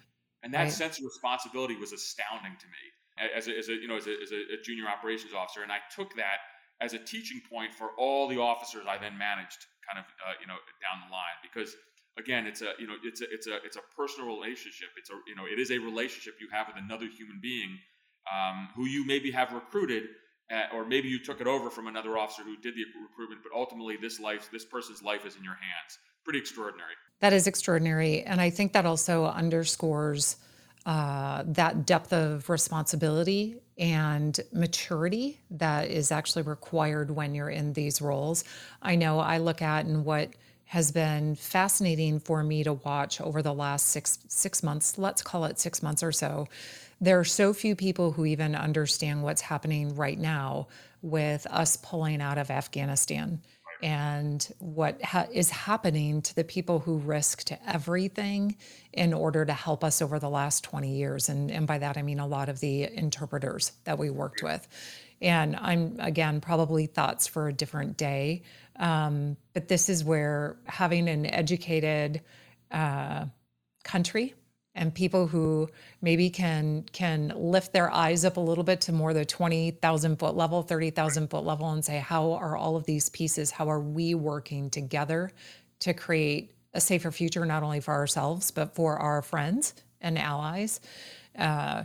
[0.44, 0.72] And that right.
[0.72, 2.84] sense of responsibility was astounding to me
[3.18, 5.80] as a, as a you know as a, as a junior operations officer, and I
[5.94, 6.40] took that
[6.82, 10.48] as a teaching point for all the officers I then managed, kind of uh, you
[10.48, 11.76] know down the line because
[12.18, 15.14] again it's a you know it's a it's a it's a personal relationship it's a
[15.28, 17.78] you know it is a relationship you have with another human being
[18.28, 20.04] um, who you maybe have recruited
[20.52, 23.52] uh, or maybe you took it over from another officer who did the recruitment, but
[23.56, 25.98] ultimately this life, this person's life is in your hands.
[26.24, 26.94] Pretty extraordinary.
[27.22, 28.24] That is extraordinary.
[28.24, 30.36] And I think that also underscores
[30.86, 38.02] uh, that depth of responsibility and maturity that is actually required when you're in these
[38.02, 38.44] roles.
[38.82, 40.32] I know I look at and what
[40.66, 45.46] has been fascinating for me to watch over the last six six months, let's call
[45.46, 46.48] it six months or so,
[47.02, 50.68] there are so few people who even understand what's happening right now
[51.02, 53.42] with us pulling out of Afghanistan
[53.82, 58.56] and what ha- is happening to the people who risked everything
[58.94, 61.30] in order to help us over the last 20 years.
[61.30, 64.68] And, and by that, I mean a lot of the interpreters that we worked with.
[65.22, 68.44] And I'm, again, probably thoughts for a different day.
[68.78, 72.22] Um, but this is where having an educated
[72.72, 73.26] uh,
[73.84, 74.34] country
[74.74, 75.70] and people who
[76.02, 80.36] maybe can can lift their eyes up a little bit to more the 20,000 foot
[80.36, 84.16] level, 30,000 foot level and say how are all of these pieces how are we
[84.16, 85.32] working together
[85.80, 90.80] to create a safer future not only for ourselves but for our friends and allies.
[91.38, 91.84] Uh,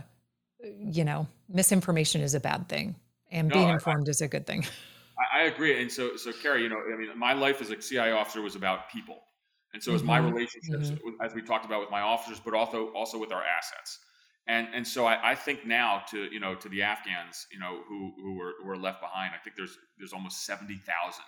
[0.79, 2.95] you know, misinformation is a bad thing
[3.31, 4.65] and no, being informed I, is a good thing.
[5.33, 7.81] I, I agree and so so Carrie, you know, I mean my life as a
[7.81, 9.23] CIA officer was about people
[9.73, 9.95] and so mm-hmm.
[9.97, 11.21] is my relationships, mm-hmm.
[11.21, 13.99] as we talked about with my officers, but also also with our assets.
[14.47, 17.81] And and so I, I, think now to you know to the Afghans, you know,
[17.87, 19.33] who who were who are left behind.
[19.35, 21.25] I think there's there's almost seventy thousand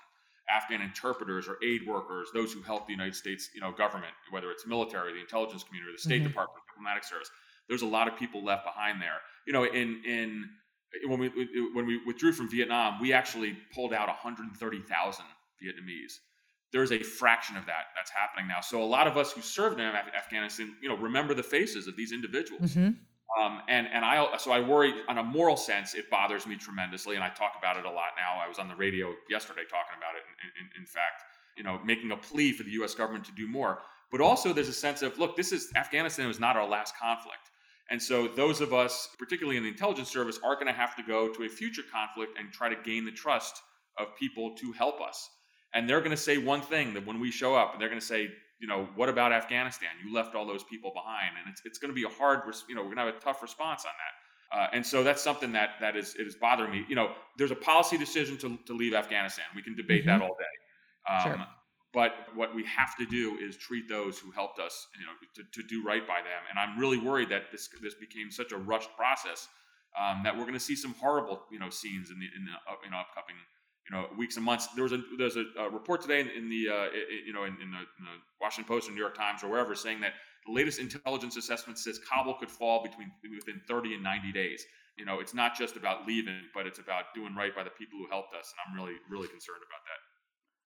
[0.49, 4.51] Afghan interpreters or aid workers, those who help the United States, you know, government, whether
[4.51, 6.29] it's military, the intelligence community, the State mm-hmm.
[6.29, 7.29] Department, diplomatic service.
[7.67, 9.19] There's a lot of people left behind there.
[9.45, 10.49] You know, in in
[11.07, 11.27] when we
[11.73, 15.25] when we withdrew from Vietnam, we actually pulled out 130,000
[15.61, 16.13] Vietnamese
[16.71, 18.61] there's a fraction of that that's happening now.
[18.61, 21.87] So a lot of us who served in Af- Afghanistan, you know, remember the faces
[21.87, 22.71] of these individuals.
[22.71, 22.91] Mm-hmm.
[23.39, 27.15] Um, and and I so I worry on a moral sense, it bothers me tremendously,
[27.15, 28.43] and I talk about it a lot now.
[28.43, 30.23] I was on the radio yesterday talking about it.
[30.43, 31.21] In, in, in fact,
[31.55, 32.95] you know, making a plea for the U.S.
[32.95, 33.79] government to do more.
[34.11, 37.51] But also, there's a sense of look, this is Afghanistan was not our last conflict.
[37.91, 41.03] And so, those of us, particularly in the intelligence service, are going to have to
[41.03, 43.61] go to a future conflict and try to gain the trust
[43.99, 45.29] of people to help us
[45.73, 47.99] and they're going to say one thing that when we show up, and they're going
[47.99, 49.89] to say, you know, what about Afghanistan?
[50.03, 52.75] You left all those people behind, and it's it's going to be a hard, you
[52.75, 54.13] know, we're going to have a tough response on that.
[54.51, 56.85] Uh, and so that's something that that is it is bothering me.
[56.89, 59.45] You know, there's a policy decision to, to leave Afghanistan.
[59.55, 60.19] We can debate mm-hmm.
[60.19, 61.13] that all day.
[61.13, 61.47] Um, sure.
[61.91, 65.61] But what we have to do is treat those who helped us, you know, to,
[65.61, 66.41] to do right by them.
[66.49, 69.47] And I'm really worried that this this became such a rushed process
[69.97, 72.51] um, that we're going to see some horrible, you know, scenes in the in the
[72.83, 73.37] you know upcoming
[73.89, 74.67] you know weeks and months.
[74.75, 77.43] There was a there's a, a report today in, in the uh, it, you know
[77.43, 80.13] in, in, the, in, the, Washington Post or New York Times or wherever saying that
[80.45, 84.63] the latest intelligence assessment says Kabul could fall between within 30 and 90 days.
[84.97, 87.99] You know, it's not just about leaving, but it's about doing right by the people
[87.99, 90.08] who helped us, and I'm really really concerned about that.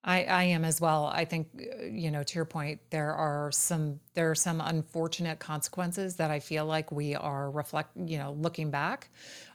[0.04, 1.06] I, I am as well.
[1.14, 5.39] I think, uh, you know, to your point, there are some there are some unfortunate
[5.39, 9.10] consequences that I feel like we are reflect, you know, looking back,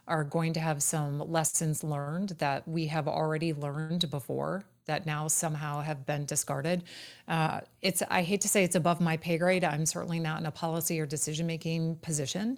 [0.07, 5.27] are going to have some lessons learned that we have already learned before that now
[5.27, 6.83] somehow have been discarded.
[7.27, 9.65] Uh, it's I hate to say it's above my pay grade.
[9.65, 12.57] I'm certainly not in a policy or decision making position,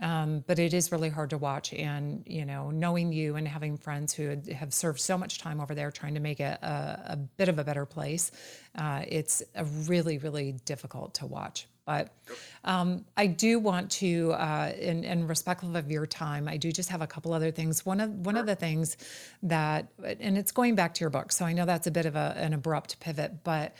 [0.00, 1.72] um, but it is really hard to watch.
[1.72, 5.74] And you know, knowing you and having friends who have served so much time over
[5.74, 8.30] there trying to make it a, a bit of a better place,
[8.76, 9.42] uh, it's
[9.86, 11.66] really really difficult to watch.
[11.88, 12.10] But
[12.64, 16.90] um, I do want to, uh, in, in respectful of your time, I do just
[16.90, 17.86] have a couple other things.
[17.86, 18.98] One of one of the things
[19.44, 22.14] that, and it's going back to your book, so I know that's a bit of
[22.14, 23.74] a, an abrupt pivot, but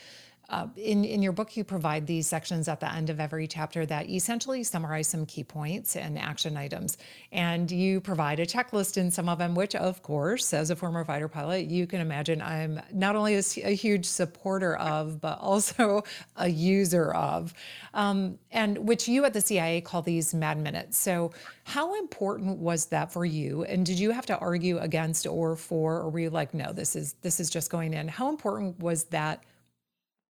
[0.49, 3.85] uh, in, in your book, you provide these sections at the end of every chapter
[3.85, 6.97] that essentially summarize some key points and action items.
[7.31, 11.05] And you provide a checklist in some of them, which, of course, as a former
[11.05, 16.03] fighter pilot, you can imagine I'm not only a, a huge supporter of, but also
[16.35, 17.53] a user of,
[17.93, 20.97] um, and which you at the CIA call these mad minutes.
[20.97, 21.31] So,
[21.63, 23.63] how important was that for you?
[23.65, 26.95] And did you have to argue against or for, or were you like, no, this
[26.95, 28.07] is this is just going in?
[28.07, 29.43] How important was that?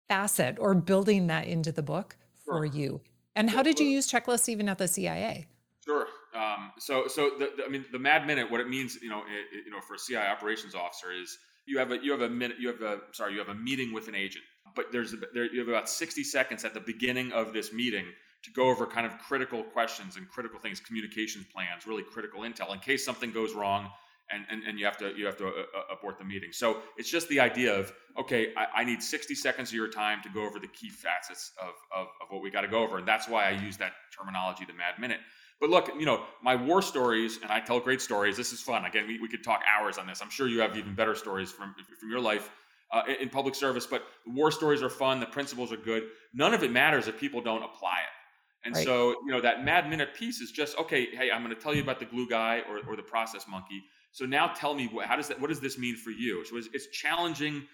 [0.07, 2.65] Facet or building that into the book for Sure.
[2.65, 3.01] you?
[3.35, 5.47] And how did you use checklists even at the CIA?
[5.85, 6.07] Sure.
[6.33, 8.49] Um, so, so the, the, I mean, the Mad Minute.
[8.49, 11.77] What it means, you know, it, you know, for a CIA operations officer is you
[11.77, 14.07] have a you have a minute you have a sorry you have a meeting with
[14.07, 14.43] an agent,
[14.75, 18.05] but there's a, there you have about sixty seconds at the beginning of this meeting
[18.43, 22.73] to go over kind of critical questions and critical things, communications plans, really critical intel
[22.73, 23.89] in case something goes wrong
[24.31, 26.51] and, and, and you have to you have to uh, uh, abort the meeting.
[26.51, 30.21] So it's just the idea of okay, I, I, need 60 seconds of your time
[30.23, 32.97] to go over the key facets of, of, of what we got to go over,
[32.97, 35.19] and that's why I use that terminology, the Mad Minute.
[35.59, 38.35] But look, you know, my war stories, and I tell great stories.
[38.37, 38.85] This is fun.
[38.85, 40.21] Again, we, we could talk hours on this.
[40.21, 42.49] I'm sure you have even better stories from from your life.
[42.89, 45.19] Uh, in public service, but war stories are fun.
[45.19, 46.03] The principles are good.
[46.33, 48.65] None of it matters if people don't apply it.
[48.65, 48.85] And right.
[48.85, 51.07] so, you know, that mad minute piece is just okay.
[51.13, 53.83] Hey, I'm going to tell you about the glue guy or, or the process monkey
[54.17, 56.43] so now tell me how does that what does this mean for you?
[56.43, 57.67] So it's, it's challenging,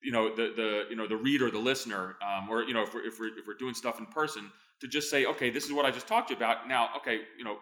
[0.00, 2.94] you know, the the you know the reader, the listener, um, or you know if
[2.94, 4.48] we're, if we're if we're doing stuff in person
[4.80, 6.68] to just say, okay, this is what I just talked to you about.
[6.68, 7.56] Now, okay, you know,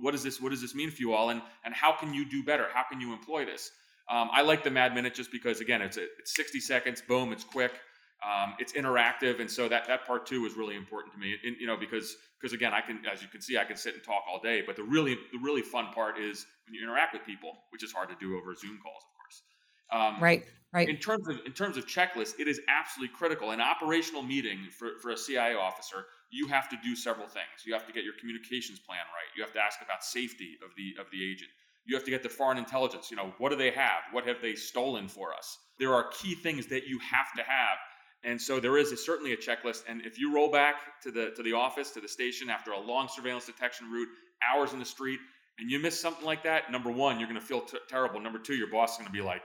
[0.00, 2.24] what does this what does this mean for you all, and and how can you
[2.24, 2.68] do better?
[2.72, 3.70] How can you employ this?
[4.08, 7.44] Um, I like the Mad Minute just because again, it's it's 60 seconds, boom, it's
[7.44, 7.72] quick.
[8.24, 11.36] Um, it's interactive, and so that that part too is really important to me.
[11.44, 13.94] And, you know, because because again, I can, as you can see, I can sit
[13.94, 14.62] and talk all day.
[14.66, 17.92] But the really the really fun part is when you interact with people, which is
[17.92, 19.42] hard to do over Zoom calls, of course.
[19.92, 20.44] Um, right.
[20.72, 20.88] Right.
[20.88, 23.52] In terms of in terms of checklists, it is absolutely critical.
[23.52, 27.64] An operational meeting for, for a CIA officer, you have to do several things.
[27.64, 29.30] You have to get your communications plan right.
[29.36, 31.50] You have to ask about safety of the of the agent.
[31.86, 33.10] You have to get the foreign intelligence.
[33.10, 34.02] You know, what do they have?
[34.10, 35.56] What have they stolen for us?
[35.78, 37.78] There are key things that you have to have
[38.24, 39.84] and so there is a, certainly a checklist.
[39.88, 42.80] And if you roll back to the to the office, to the station after a
[42.80, 44.08] long surveillance detection route,
[44.42, 45.20] hours in the street,
[45.58, 48.20] and you miss something like that, number one, you're going to feel t- terrible.
[48.20, 49.42] Number two, your boss is going to be like,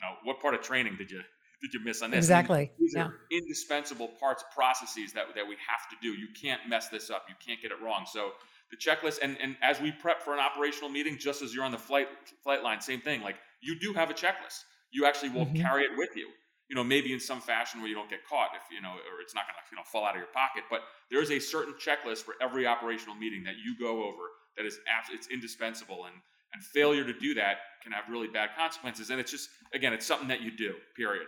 [0.00, 1.20] know, what part of training did you
[1.62, 2.18] did you miss on this?
[2.18, 2.70] Exactly.
[2.78, 3.04] these yeah.
[3.04, 6.18] are indispensable parts, processes that that we have to do.
[6.18, 7.24] You can't mess this up.
[7.28, 8.04] You can't get it wrong.
[8.06, 8.32] So
[8.70, 11.72] the checklist, and and as we prep for an operational meeting, just as you're on
[11.72, 12.08] the flight
[12.42, 13.22] flight line, same thing.
[13.22, 14.64] Like you do have a checklist.
[14.92, 15.62] You actually will mm-hmm.
[15.62, 16.28] carry it with you
[16.68, 19.20] you know, maybe in some fashion where you don't get caught if, you know, or
[19.22, 20.64] it's not going to, you know, fall out of your pocket.
[20.68, 24.22] But there is a certain checklist for every operational meeting that you go over
[24.56, 24.80] that is,
[25.12, 26.06] it's indispensable.
[26.06, 26.14] And,
[26.54, 29.10] and failure to do that can have really bad consequences.
[29.10, 31.26] And it's just, again, it's something that you do, period.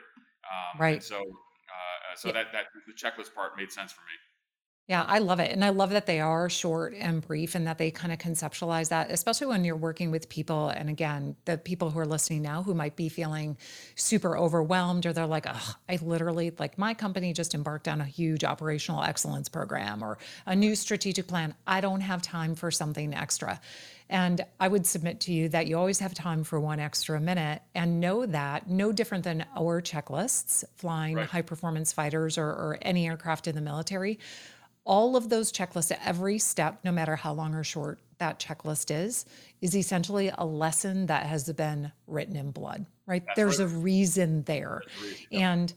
[0.48, 1.02] Um, right.
[1.02, 2.34] so, uh, so yeah.
[2.34, 4.16] that, that the checklist part made sense for me.
[4.88, 5.52] Yeah, I love it.
[5.52, 8.88] And I love that they are short and brief and that they kind of conceptualize
[8.88, 10.70] that, especially when you're working with people.
[10.70, 13.58] And again, the people who are listening now who might be feeling
[13.96, 18.06] super overwhelmed or they're like, oh, I literally, like my company just embarked on a
[18.06, 20.16] huge operational excellence program or
[20.46, 21.54] a new strategic plan.
[21.66, 23.60] I don't have time for something extra.
[24.08, 27.60] And I would submit to you that you always have time for one extra minute
[27.74, 31.28] and know that no different than our checklists, flying right.
[31.28, 34.18] high performance fighters or, or any aircraft in the military
[34.88, 38.90] all of those checklists at every step, no matter how long or short that checklist
[38.90, 39.26] is,
[39.60, 43.22] is essentially a lesson that has been written in blood, right?
[43.26, 43.66] That's There's right.
[43.66, 44.82] a reason there.
[45.30, 45.72] And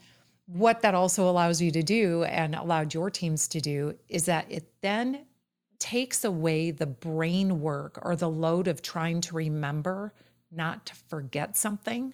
[0.48, 4.46] what that also allows you to do and allowed your teams to do is that
[4.50, 5.26] it then
[5.78, 10.14] takes away the brain work or the load of trying to remember
[10.52, 12.14] not to forget something right.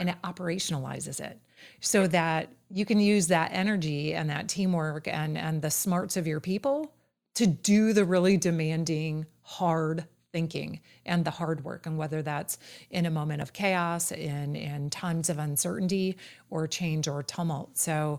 [0.00, 1.38] and it operationalizes it
[1.80, 6.26] so that you can use that energy and that teamwork and and the smarts of
[6.26, 6.92] your people
[7.34, 11.86] to do the really demanding hard thinking and the hard work.
[11.86, 12.58] And whether that's
[12.90, 16.16] in a moment of chaos in in times of uncertainty
[16.50, 17.78] or change or tumult.
[17.78, 18.18] So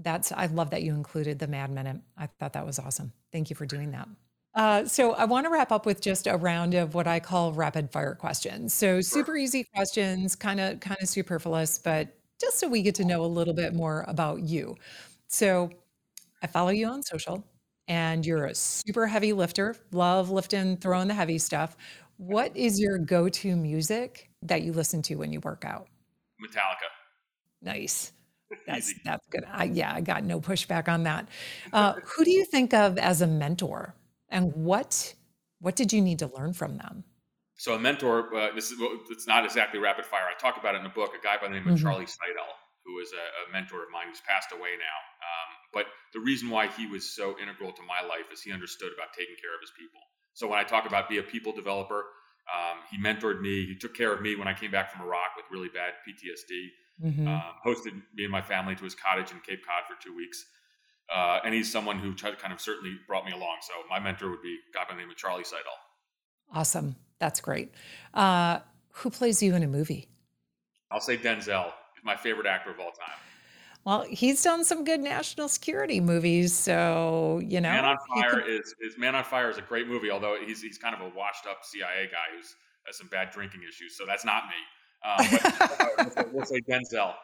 [0.00, 1.96] that's i love that you included the mad minute.
[2.16, 3.12] I thought that was awesome.
[3.32, 4.08] Thank you for doing that.
[4.54, 7.52] Uh, so I want to wrap up with just a round of what I call
[7.52, 8.72] rapid fire questions.
[8.72, 13.04] So super easy questions, kind of kind of superfluous, but just so we get to
[13.04, 14.76] know a little bit more about you.
[15.28, 15.70] So
[16.42, 17.44] I follow you on social
[17.88, 21.76] and you're a super heavy lifter, love lifting, throwing the heavy stuff.
[22.18, 25.88] What is your go-to music that you listen to when you work out?
[26.42, 26.88] Metallica.
[27.62, 28.12] Nice.
[28.66, 29.44] That's that's good.
[29.50, 31.28] I, yeah, I got no pushback on that.
[31.72, 33.94] Uh, who do you think of as a mentor?
[34.28, 35.14] And what
[35.58, 37.02] what did you need to learn from them?
[37.56, 38.78] So a mentor, uh, this is
[39.10, 40.28] it's not exactly rapid fire.
[40.28, 41.12] I talk about it in the book.
[41.18, 41.84] A guy by the name of mm-hmm.
[41.84, 42.52] Charlie Seidel,
[42.84, 44.98] who is a, a, mentor of mine, who's passed away now.
[45.24, 48.92] Um, but the reason why he was so integral to my life is he understood
[48.92, 50.00] about taking care of his people.
[50.34, 52.04] So when I talk about be a people developer,
[52.52, 53.64] um, he mentored me.
[53.64, 57.08] He took care of me when I came back from Iraq with really bad PTSD.
[57.08, 57.28] Mm-hmm.
[57.28, 60.44] Um, hosted me and my family to his cottage in Cape Cod for two weeks.
[61.08, 63.58] Uh, and he's someone who tried, kind of certainly brought me along.
[63.62, 65.72] So my mentor would be a guy by the name of Charlie Seidel.
[66.52, 66.96] Awesome.
[67.18, 67.72] That's great.
[68.14, 70.08] Uh, who plays you in a movie?
[70.90, 71.72] I'll say Denzel.
[71.94, 73.16] He's my favorite actor of all time.
[73.84, 77.70] Well, he's done some good national security movies, so you know.
[77.70, 78.50] Man on Fire can...
[78.50, 81.16] is, is Man on Fire is a great movie, although he's he's kind of a
[81.16, 83.96] washed up CIA guy who's has some bad drinking issues.
[83.96, 84.56] So that's not me.
[85.04, 87.14] Um, but we'll say Denzel.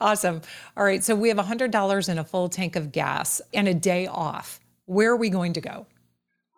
[0.00, 0.42] Awesome.
[0.76, 1.02] All right.
[1.02, 4.60] So we have $100 and a full tank of gas and a day off.
[4.84, 5.86] Where are we going to go?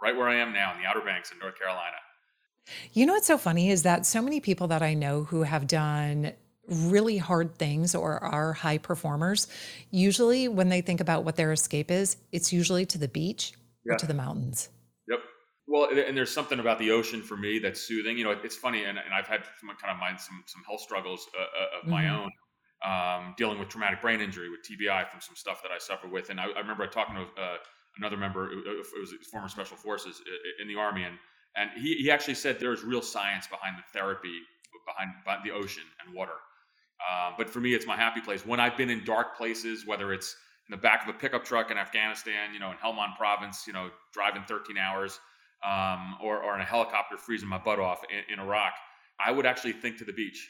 [0.03, 1.97] Right where I am now in the Outer Banks in North Carolina.
[2.93, 5.67] You know what's so funny is that so many people that I know who have
[5.67, 6.33] done
[6.69, 9.49] really hard things or are high performers,
[9.91, 13.95] usually when they think about what their escape is, it's usually to the beach yeah.
[13.95, 14.69] or to the mountains.
[15.09, 15.21] Yep.
[15.67, 18.19] Well, and there's something about the ocean for me that's soothing.
[18.19, 20.81] You know, it's funny, and, and I've had some kind of mind some some health
[20.81, 21.91] struggles uh, uh of mm-hmm.
[21.91, 22.31] my own
[22.85, 26.31] um, dealing with traumatic brain injury with TBI from some stuff that I suffer with.
[26.31, 27.57] And I, I remember talking to uh,
[27.99, 30.23] another member, it was former special forces
[30.61, 31.19] in the army, and
[31.57, 34.41] and he, he actually said there's real science behind the therapy
[34.87, 36.39] behind, behind the ocean and water.
[37.03, 38.45] Um, but for me, it's my happy place.
[38.45, 40.37] When I've been in dark places, whether it's
[40.69, 43.73] in the back of a pickup truck in Afghanistan, you know, in Helmand Province, you
[43.73, 45.19] know, driving 13 hours,
[45.65, 48.75] um, or, or in a helicopter freezing my butt off in, in Iraq,
[49.25, 50.49] I would actually think to the beach.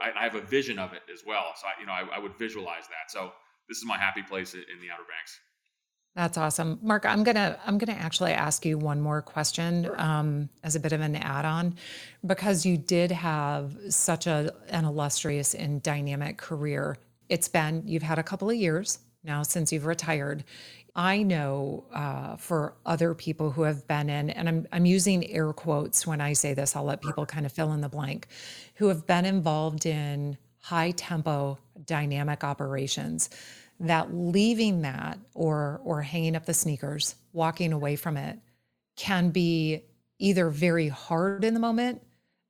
[0.00, 1.52] I, I, have a vision of it as well.
[1.56, 3.10] So I, you know, I, I, would visualize that.
[3.10, 3.32] So
[3.68, 5.40] this is my happy place in the Outer Banks.
[6.14, 7.04] That's awesome, Mark.
[7.06, 10.00] I'm gonna I'm gonna actually ask you one more question sure.
[10.00, 11.74] um, as a bit of an add-on,
[12.24, 16.96] because you did have such a an illustrious and dynamic career.
[17.28, 20.44] It's been you've had a couple of years now since you've retired.
[20.96, 25.52] I know uh, for other people who have been in, and I'm, I'm using air
[25.52, 28.28] quotes when I say this, I'll let people kind of fill in the blank,
[28.76, 33.28] who have been involved in high tempo dynamic operations
[33.80, 38.38] that leaving that or or hanging up the sneakers walking away from it
[38.96, 39.82] can be
[40.18, 42.00] either very hard in the moment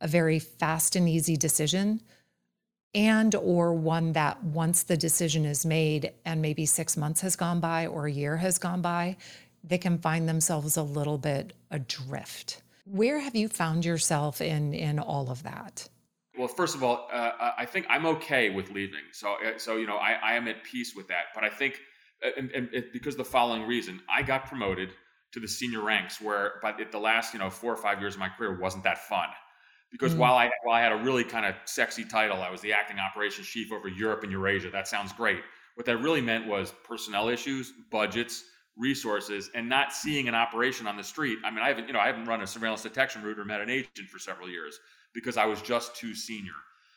[0.00, 2.00] a very fast and easy decision
[2.94, 7.60] and or one that once the decision is made and maybe 6 months has gone
[7.60, 9.16] by or a year has gone by
[9.66, 12.60] they can find themselves a little bit adrift.
[12.84, 15.88] Where have you found yourself in in all of that
[16.38, 19.86] well first of all uh, i think i'm okay with leaving so uh, so you
[19.86, 21.80] know i, I am at peace with that but i think
[22.24, 24.90] uh, and, and because the following reason i got promoted
[25.32, 28.20] to the senior ranks where but the last you know four or five years of
[28.20, 29.28] my career wasn't that fun
[29.94, 30.22] because mm-hmm.
[30.22, 32.98] while I while I had a really kind of sexy title, I was the acting
[32.98, 34.68] operations chief over Europe and Eurasia.
[34.70, 35.38] That sounds great.
[35.76, 38.42] What that really meant was personnel issues, budgets,
[38.76, 41.38] resources, and not seeing an operation on the street.
[41.44, 43.60] I mean, I haven't you know I haven't run a surveillance detection route or met
[43.60, 44.80] an agent for several years
[45.14, 46.52] because I was just too senior.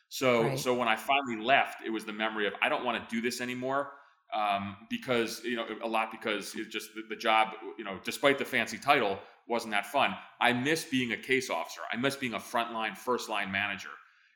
[0.09, 0.59] So right.
[0.59, 3.22] so when I finally left, it was the memory of I don't want to do
[3.22, 3.91] this anymore
[4.34, 8.38] um, because you know a lot because it's just the, the, job you know despite
[8.38, 10.15] the fancy title wasn't that fun.
[10.41, 11.82] I miss being a case officer.
[11.91, 13.89] I miss being a frontline, first line manager.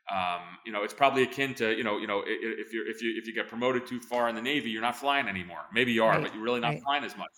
[0.09, 3.17] Um, you know, it's probably akin to you know, you know, if you if you
[3.17, 5.61] if you get promoted too far in the Navy, you're not flying anymore.
[5.73, 6.23] Maybe you are, right.
[6.23, 6.83] but you're really not right.
[6.83, 7.31] flying as much.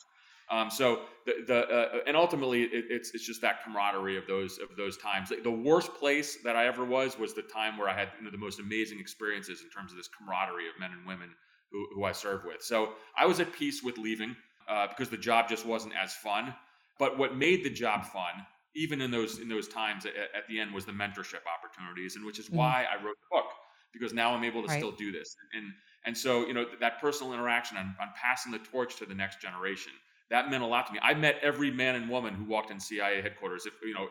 [0.50, 4.60] Um, so the, the uh, and ultimately it, it's it's just that camaraderie of those
[4.60, 5.32] of those times.
[5.44, 8.32] The worst place that I ever was was the time where I had you know,
[8.32, 11.30] the most amazing experiences in terms of this camaraderie of men and women
[11.72, 12.62] who, who I served with.
[12.62, 14.36] So I was at peace with leaving
[14.70, 16.54] uh, because the job just wasn't as fun.
[17.00, 20.60] But what made the job fun, even in those in those times at, at the
[20.60, 22.56] end, was the mentorship opportunities, and which is mm.
[22.56, 23.48] why I wrote the book
[23.94, 24.78] because now I'm able to right.
[24.78, 25.36] still do this.
[25.54, 25.72] And
[26.06, 29.42] and so you know that personal interaction on, on passing the torch to the next
[29.42, 29.94] generation
[30.30, 31.00] that meant a lot to me.
[31.02, 33.66] I met every man and woman who walked in CIA headquarters.
[33.66, 34.08] If you know,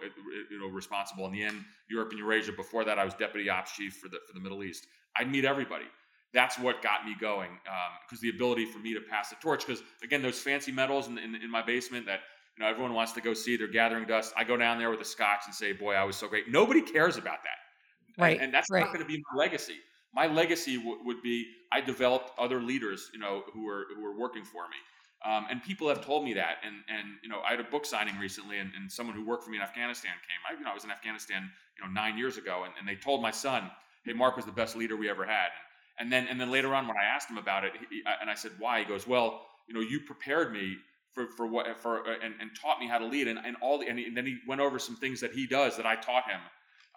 [0.51, 2.53] you know, responsible in the end, Europe and Eurasia.
[2.53, 4.87] Before that, I was deputy ops chief for the for the Middle East.
[5.17, 5.87] I'd meet everybody.
[6.33, 7.51] That's what got me going
[8.07, 9.67] because um, the ability for me to pass the torch.
[9.67, 12.21] Because again, those fancy medals in, in, in my basement that
[12.57, 13.57] you know everyone wants to go see.
[13.57, 14.33] They're gathering dust.
[14.37, 16.83] I go down there with a scotch and say, "Boy, I was so great." Nobody
[16.83, 18.37] cares about that, right?
[18.37, 18.81] And, and that's right.
[18.81, 19.77] not going to be my legacy.
[20.15, 24.17] My legacy w- would be I developed other leaders, you know, who were who were
[24.17, 24.77] working for me.
[25.25, 26.59] Um, and people have told me that.
[26.65, 29.45] And and you know, I had a book signing recently, and, and someone who worked
[29.45, 30.41] for me in Afghanistan came.
[30.49, 32.97] I you know I was in Afghanistan you know nine years ago, and, and they
[32.97, 33.71] told my son,
[34.05, 35.49] "Hey, Mark was the best leader we ever had."
[35.99, 38.29] And, and then and then later on, when I asked him about it, he, and
[38.29, 40.77] I said, "Why?" He goes, "Well, you know, you prepared me."
[41.15, 43.79] For, for what for uh, and, and taught me how to lead and, and all
[43.79, 45.95] the, and, he, and then he went over some things that he does that I
[45.95, 46.41] taught him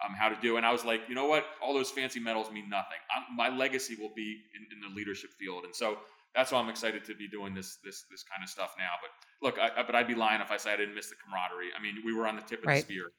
[0.04, 0.56] um, how to do.
[0.56, 1.44] And I was like, you know what?
[1.62, 2.98] All those fancy medals mean nothing.
[3.14, 5.64] I'm, my legacy will be in, in, the leadership field.
[5.64, 5.98] And so
[6.36, 9.00] that's why I'm excited to be doing this this this kind of stuff now.
[9.00, 9.10] But
[9.40, 11.72] look, I, but I'd be lying if I said I didn't miss the camaraderie.
[11.72, 12.76] I mean, we were on the tip of right.
[12.76, 13.10] the spear.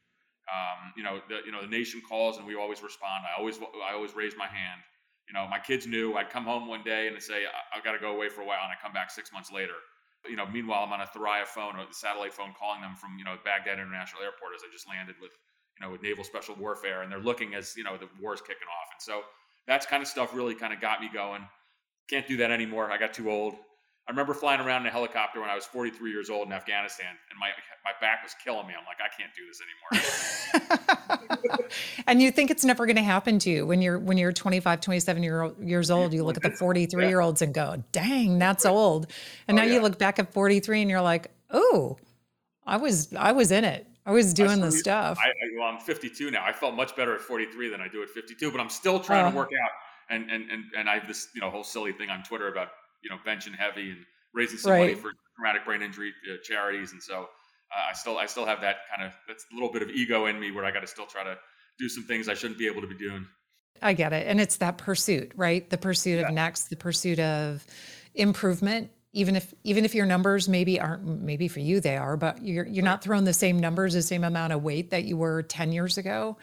[0.47, 3.25] Um, you know, the you know the nation calls and we always respond.
[3.25, 4.79] I always I always raise my hand.
[5.27, 7.91] You know, my kids knew I'd come home one day and say I, have got
[7.91, 9.75] to go away for a while, and I come back six months later.
[10.23, 13.17] You know, meanwhile I'm on a Thuraya phone or the satellite phone calling them from
[13.17, 15.33] you know Baghdad International Airport as I just landed with
[15.75, 18.69] you know with naval special warfare, and they're looking as you know the war's kicking
[18.69, 19.25] off, and so
[19.65, 21.41] that's kind of stuff really kind of got me going.
[22.09, 22.91] Can't do that anymore.
[22.91, 23.55] I got too old.
[24.07, 27.07] I remember flying around in a helicopter when I was 43 years old in Afghanistan,
[27.29, 27.49] and my
[27.83, 28.73] my back was killing me.
[28.77, 29.59] I'm like, I can't do this
[31.51, 31.69] anymore.
[32.07, 34.79] and you think it's never going to happen to you when you're when you're 25,
[34.79, 36.13] 27 year, years old.
[36.13, 39.07] You look at the 43 year olds and go, "Dang, that's old."
[39.49, 39.75] And oh, now yeah.
[39.75, 41.97] you look back at 43 and you're like, "Oh,
[42.65, 43.87] I was I was in it.
[44.05, 46.45] I was doing the stuff." I, I, well, I'm 52 now.
[46.45, 49.25] I felt much better at 43 than I do at 52, but I'm still trying
[49.25, 49.71] uh, to work out
[50.09, 52.69] and and and and I have this you know whole silly thing on Twitter about
[53.03, 53.99] you know benching heavy and
[54.33, 54.79] raising some right.
[54.79, 58.61] money for traumatic brain injury uh, charities, and so uh, I still I still have
[58.61, 60.87] that kind of that's a little bit of ego in me where I got to
[60.87, 61.37] still try to
[61.79, 63.25] do some things I shouldn't be able to be doing.
[63.81, 65.69] I get it, and it's that pursuit, right?
[65.69, 66.27] The pursuit yeah.
[66.27, 67.65] of next, the pursuit of
[68.15, 68.91] improvement.
[69.13, 72.67] Even if even if your numbers maybe aren't maybe for you they are, but you're
[72.67, 75.71] you're not throwing the same numbers, the same amount of weight that you were ten
[75.71, 76.37] years ago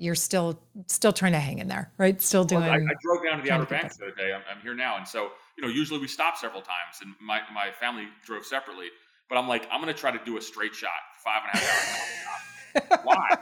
[0.00, 2.20] you're still still trying to hang in there, right?
[2.20, 2.62] Still doing.
[2.62, 4.32] Well, I, I, drove down to the Outer Banks the other day.
[4.32, 7.40] I'm, I'm, here now, and so you know, usually we stop several times, and my
[7.54, 8.86] my family drove separately.
[9.28, 10.90] But I'm like, I'm going to try to do a straight shot,
[11.22, 13.00] five and a half hours.
[13.04, 13.36] Why?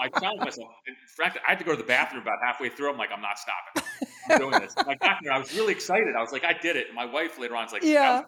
[0.00, 0.70] I challenged myself.
[0.88, 2.90] In fact, I had to go to the bathroom about halfway through.
[2.90, 4.08] I'm like, I'm not stopping.
[4.30, 4.74] I'm doing this.
[4.76, 5.32] I got there.
[5.32, 6.08] I was really excited.
[6.18, 6.86] I was like, I did it.
[6.88, 8.22] And my wife later on is like, Yeah.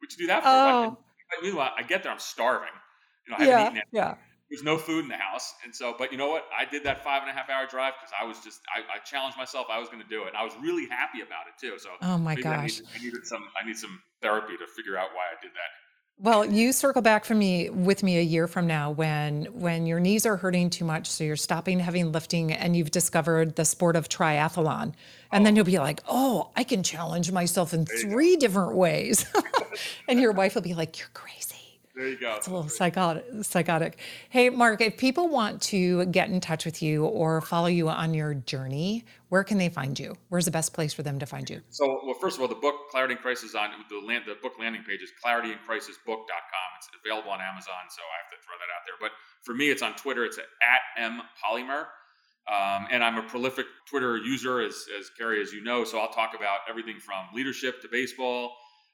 [0.00, 0.48] What'd you do that for?
[0.48, 0.98] Oh.
[1.42, 2.12] Meanwhile, I get there.
[2.12, 2.68] I'm starving.
[3.26, 4.14] You know, I haven't yeah, eaten Yeah
[4.50, 5.54] there's no food in the house.
[5.64, 6.44] And so, but you know what?
[6.56, 8.98] I did that five and a half hour drive because I was just, I, I,
[9.00, 9.66] challenged myself.
[9.70, 10.28] I was going to do it.
[10.28, 11.78] And I was really happy about it too.
[11.78, 12.54] So, oh my gosh.
[12.54, 15.52] I needed, I needed, some, I need some therapy to figure out why I did
[15.52, 15.70] that.
[16.20, 20.00] Well, you circle back for me with me a year from now when when your
[20.00, 23.94] knees are hurting too much, so you're stopping heavy lifting, and you've discovered the sport
[23.94, 24.94] of triathlon,
[25.30, 25.44] and oh.
[25.44, 29.26] then you'll be like, "Oh, I can challenge myself in three different ways,"
[30.08, 31.57] and your wife will be like, "You're crazy."
[31.98, 32.36] There you go.
[32.36, 33.24] It's a little psychotic.
[33.42, 33.98] Psychotic.
[34.30, 38.14] Hey, Marc, if people want to get in touch with you or follow you on
[38.14, 40.14] your journey, where can they find you?
[40.28, 41.60] Where's the best place for them to find you?
[41.70, 44.52] So, well, first of all, the book Clarity in Crisis on the land, the book
[44.60, 46.68] landing page is clarityincrisisbook.com.
[46.76, 48.94] It's available on Amazon, so I have to throw that out there.
[49.00, 49.10] But
[49.42, 50.24] for me, it's on Twitter.
[50.24, 51.86] It's at m polymer.
[52.46, 55.82] Um, and I'm a prolific Twitter user, as, as Carey, as you know.
[55.82, 58.52] So I'll talk about everything from leadership to baseball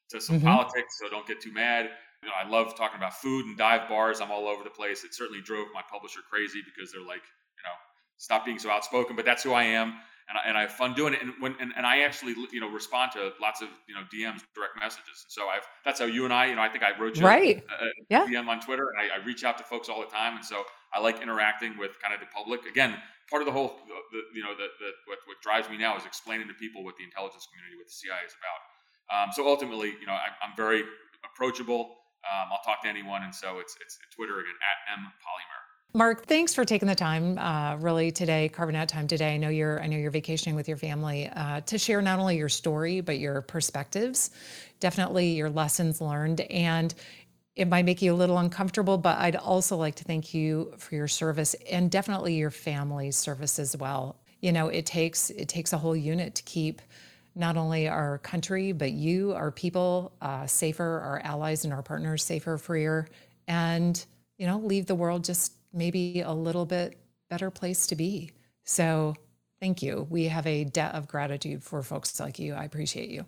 [0.08, 0.46] to some mm-hmm.
[0.46, 0.98] politics.
[0.98, 1.90] So don't get too mad.
[2.24, 4.20] You know, I love talking about food and dive bars.
[4.20, 5.04] I'm all over the place.
[5.04, 7.76] It certainly drove my publisher crazy because they're like, you know,
[8.16, 9.14] stop being so outspoken.
[9.14, 9.88] But that's who I am,
[10.28, 11.22] and I, and I have fun doing it.
[11.22, 14.40] And when and, and I actually, you know, respond to lots of you know DMs,
[14.54, 15.24] direct messages.
[15.24, 17.26] And so I've that's how you and I, you know, I think I wrote you
[17.26, 17.62] right.
[17.80, 18.26] a, a yeah.
[18.26, 20.36] DM on Twitter, and I, I, reach out to folks all the time.
[20.36, 20.64] And so
[20.94, 22.64] I like interacting with kind of the public.
[22.66, 22.96] Again,
[23.28, 23.76] part of the whole,
[24.12, 26.96] the, you know, the, the what, what drives me now is explaining to people what
[26.96, 28.60] the intelligence community, what the CIA is about.
[29.12, 30.84] Um, so ultimately, you know, I, I'm very
[31.24, 31.96] approachable.
[32.32, 35.60] Um, I'll talk to anyone, and so it's it's Twitter again at m polymer.
[35.96, 39.34] Marc, thanks for taking the time, uh, really today, carving out time today.
[39.34, 42.36] I know you're I know you're vacationing with your family uh, to share not only
[42.36, 44.30] your story but your perspectives,
[44.80, 46.94] definitely your lessons learned, and
[47.54, 50.96] it might make you a little uncomfortable, but I'd also like to thank you for
[50.96, 54.16] your service and definitely your family's service as well.
[54.40, 56.82] You know, it takes it takes a whole unit to keep
[57.34, 62.22] not only our country, but you, our people, uh, safer, our allies and our partners
[62.22, 63.08] safer, freer,
[63.48, 64.04] and
[64.38, 66.98] you know, leave the world just maybe a little bit
[67.30, 68.30] better place to be.
[68.64, 69.14] So,
[69.60, 70.06] thank you.
[70.10, 72.54] We have a debt of gratitude for folks like you.
[72.54, 73.24] I appreciate you.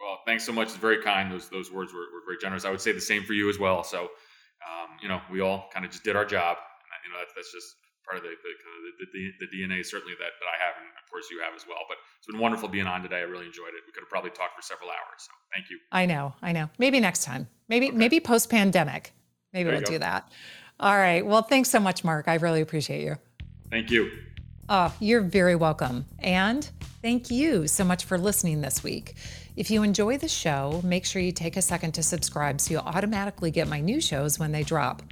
[0.00, 0.68] Well, thanks so much.
[0.68, 1.32] It's very kind.
[1.32, 2.64] Those those words were, were very generous.
[2.64, 3.82] I would say the same for you as well.
[3.82, 6.56] So, um, you know, we all kind of just did our job.
[6.58, 8.52] And, you know, that's, that's just part of the the,
[9.00, 11.66] the, the, the DNA certainly that, that I have, and of course you have as
[11.66, 11.82] well.
[11.88, 13.18] But it's been wonderful being on today.
[13.18, 13.82] I really enjoyed it.
[13.86, 15.24] We could have probably talked for several hours.
[15.24, 15.78] So thank you.
[15.92, 16.68] I know, I know.
[16.78, 17.48] Maybe next time.
[17.68, 17.96] Maybe okay.
[17.96, 19.12] maybe post pandemic.
[19.52, 20.30] Maybe there we'll do that.
[20.80, 21.24] All right.
[21.24, 22.28] Well, thanks so much, Marc.
[22.28, 23.16] I really appreciate you.
[23.70, 24.10] Thank you.
[24.68, 26.06] Oh, you're very welcome.
[26.18, 26.68] And
[27.02, 29.14] thank you so much for listening this week.
[29.56, 32.82] If you enjoy the show, make sure you take a second to subscribe so you'll
[32.82, 35.02] automatically get my new shows when they drop.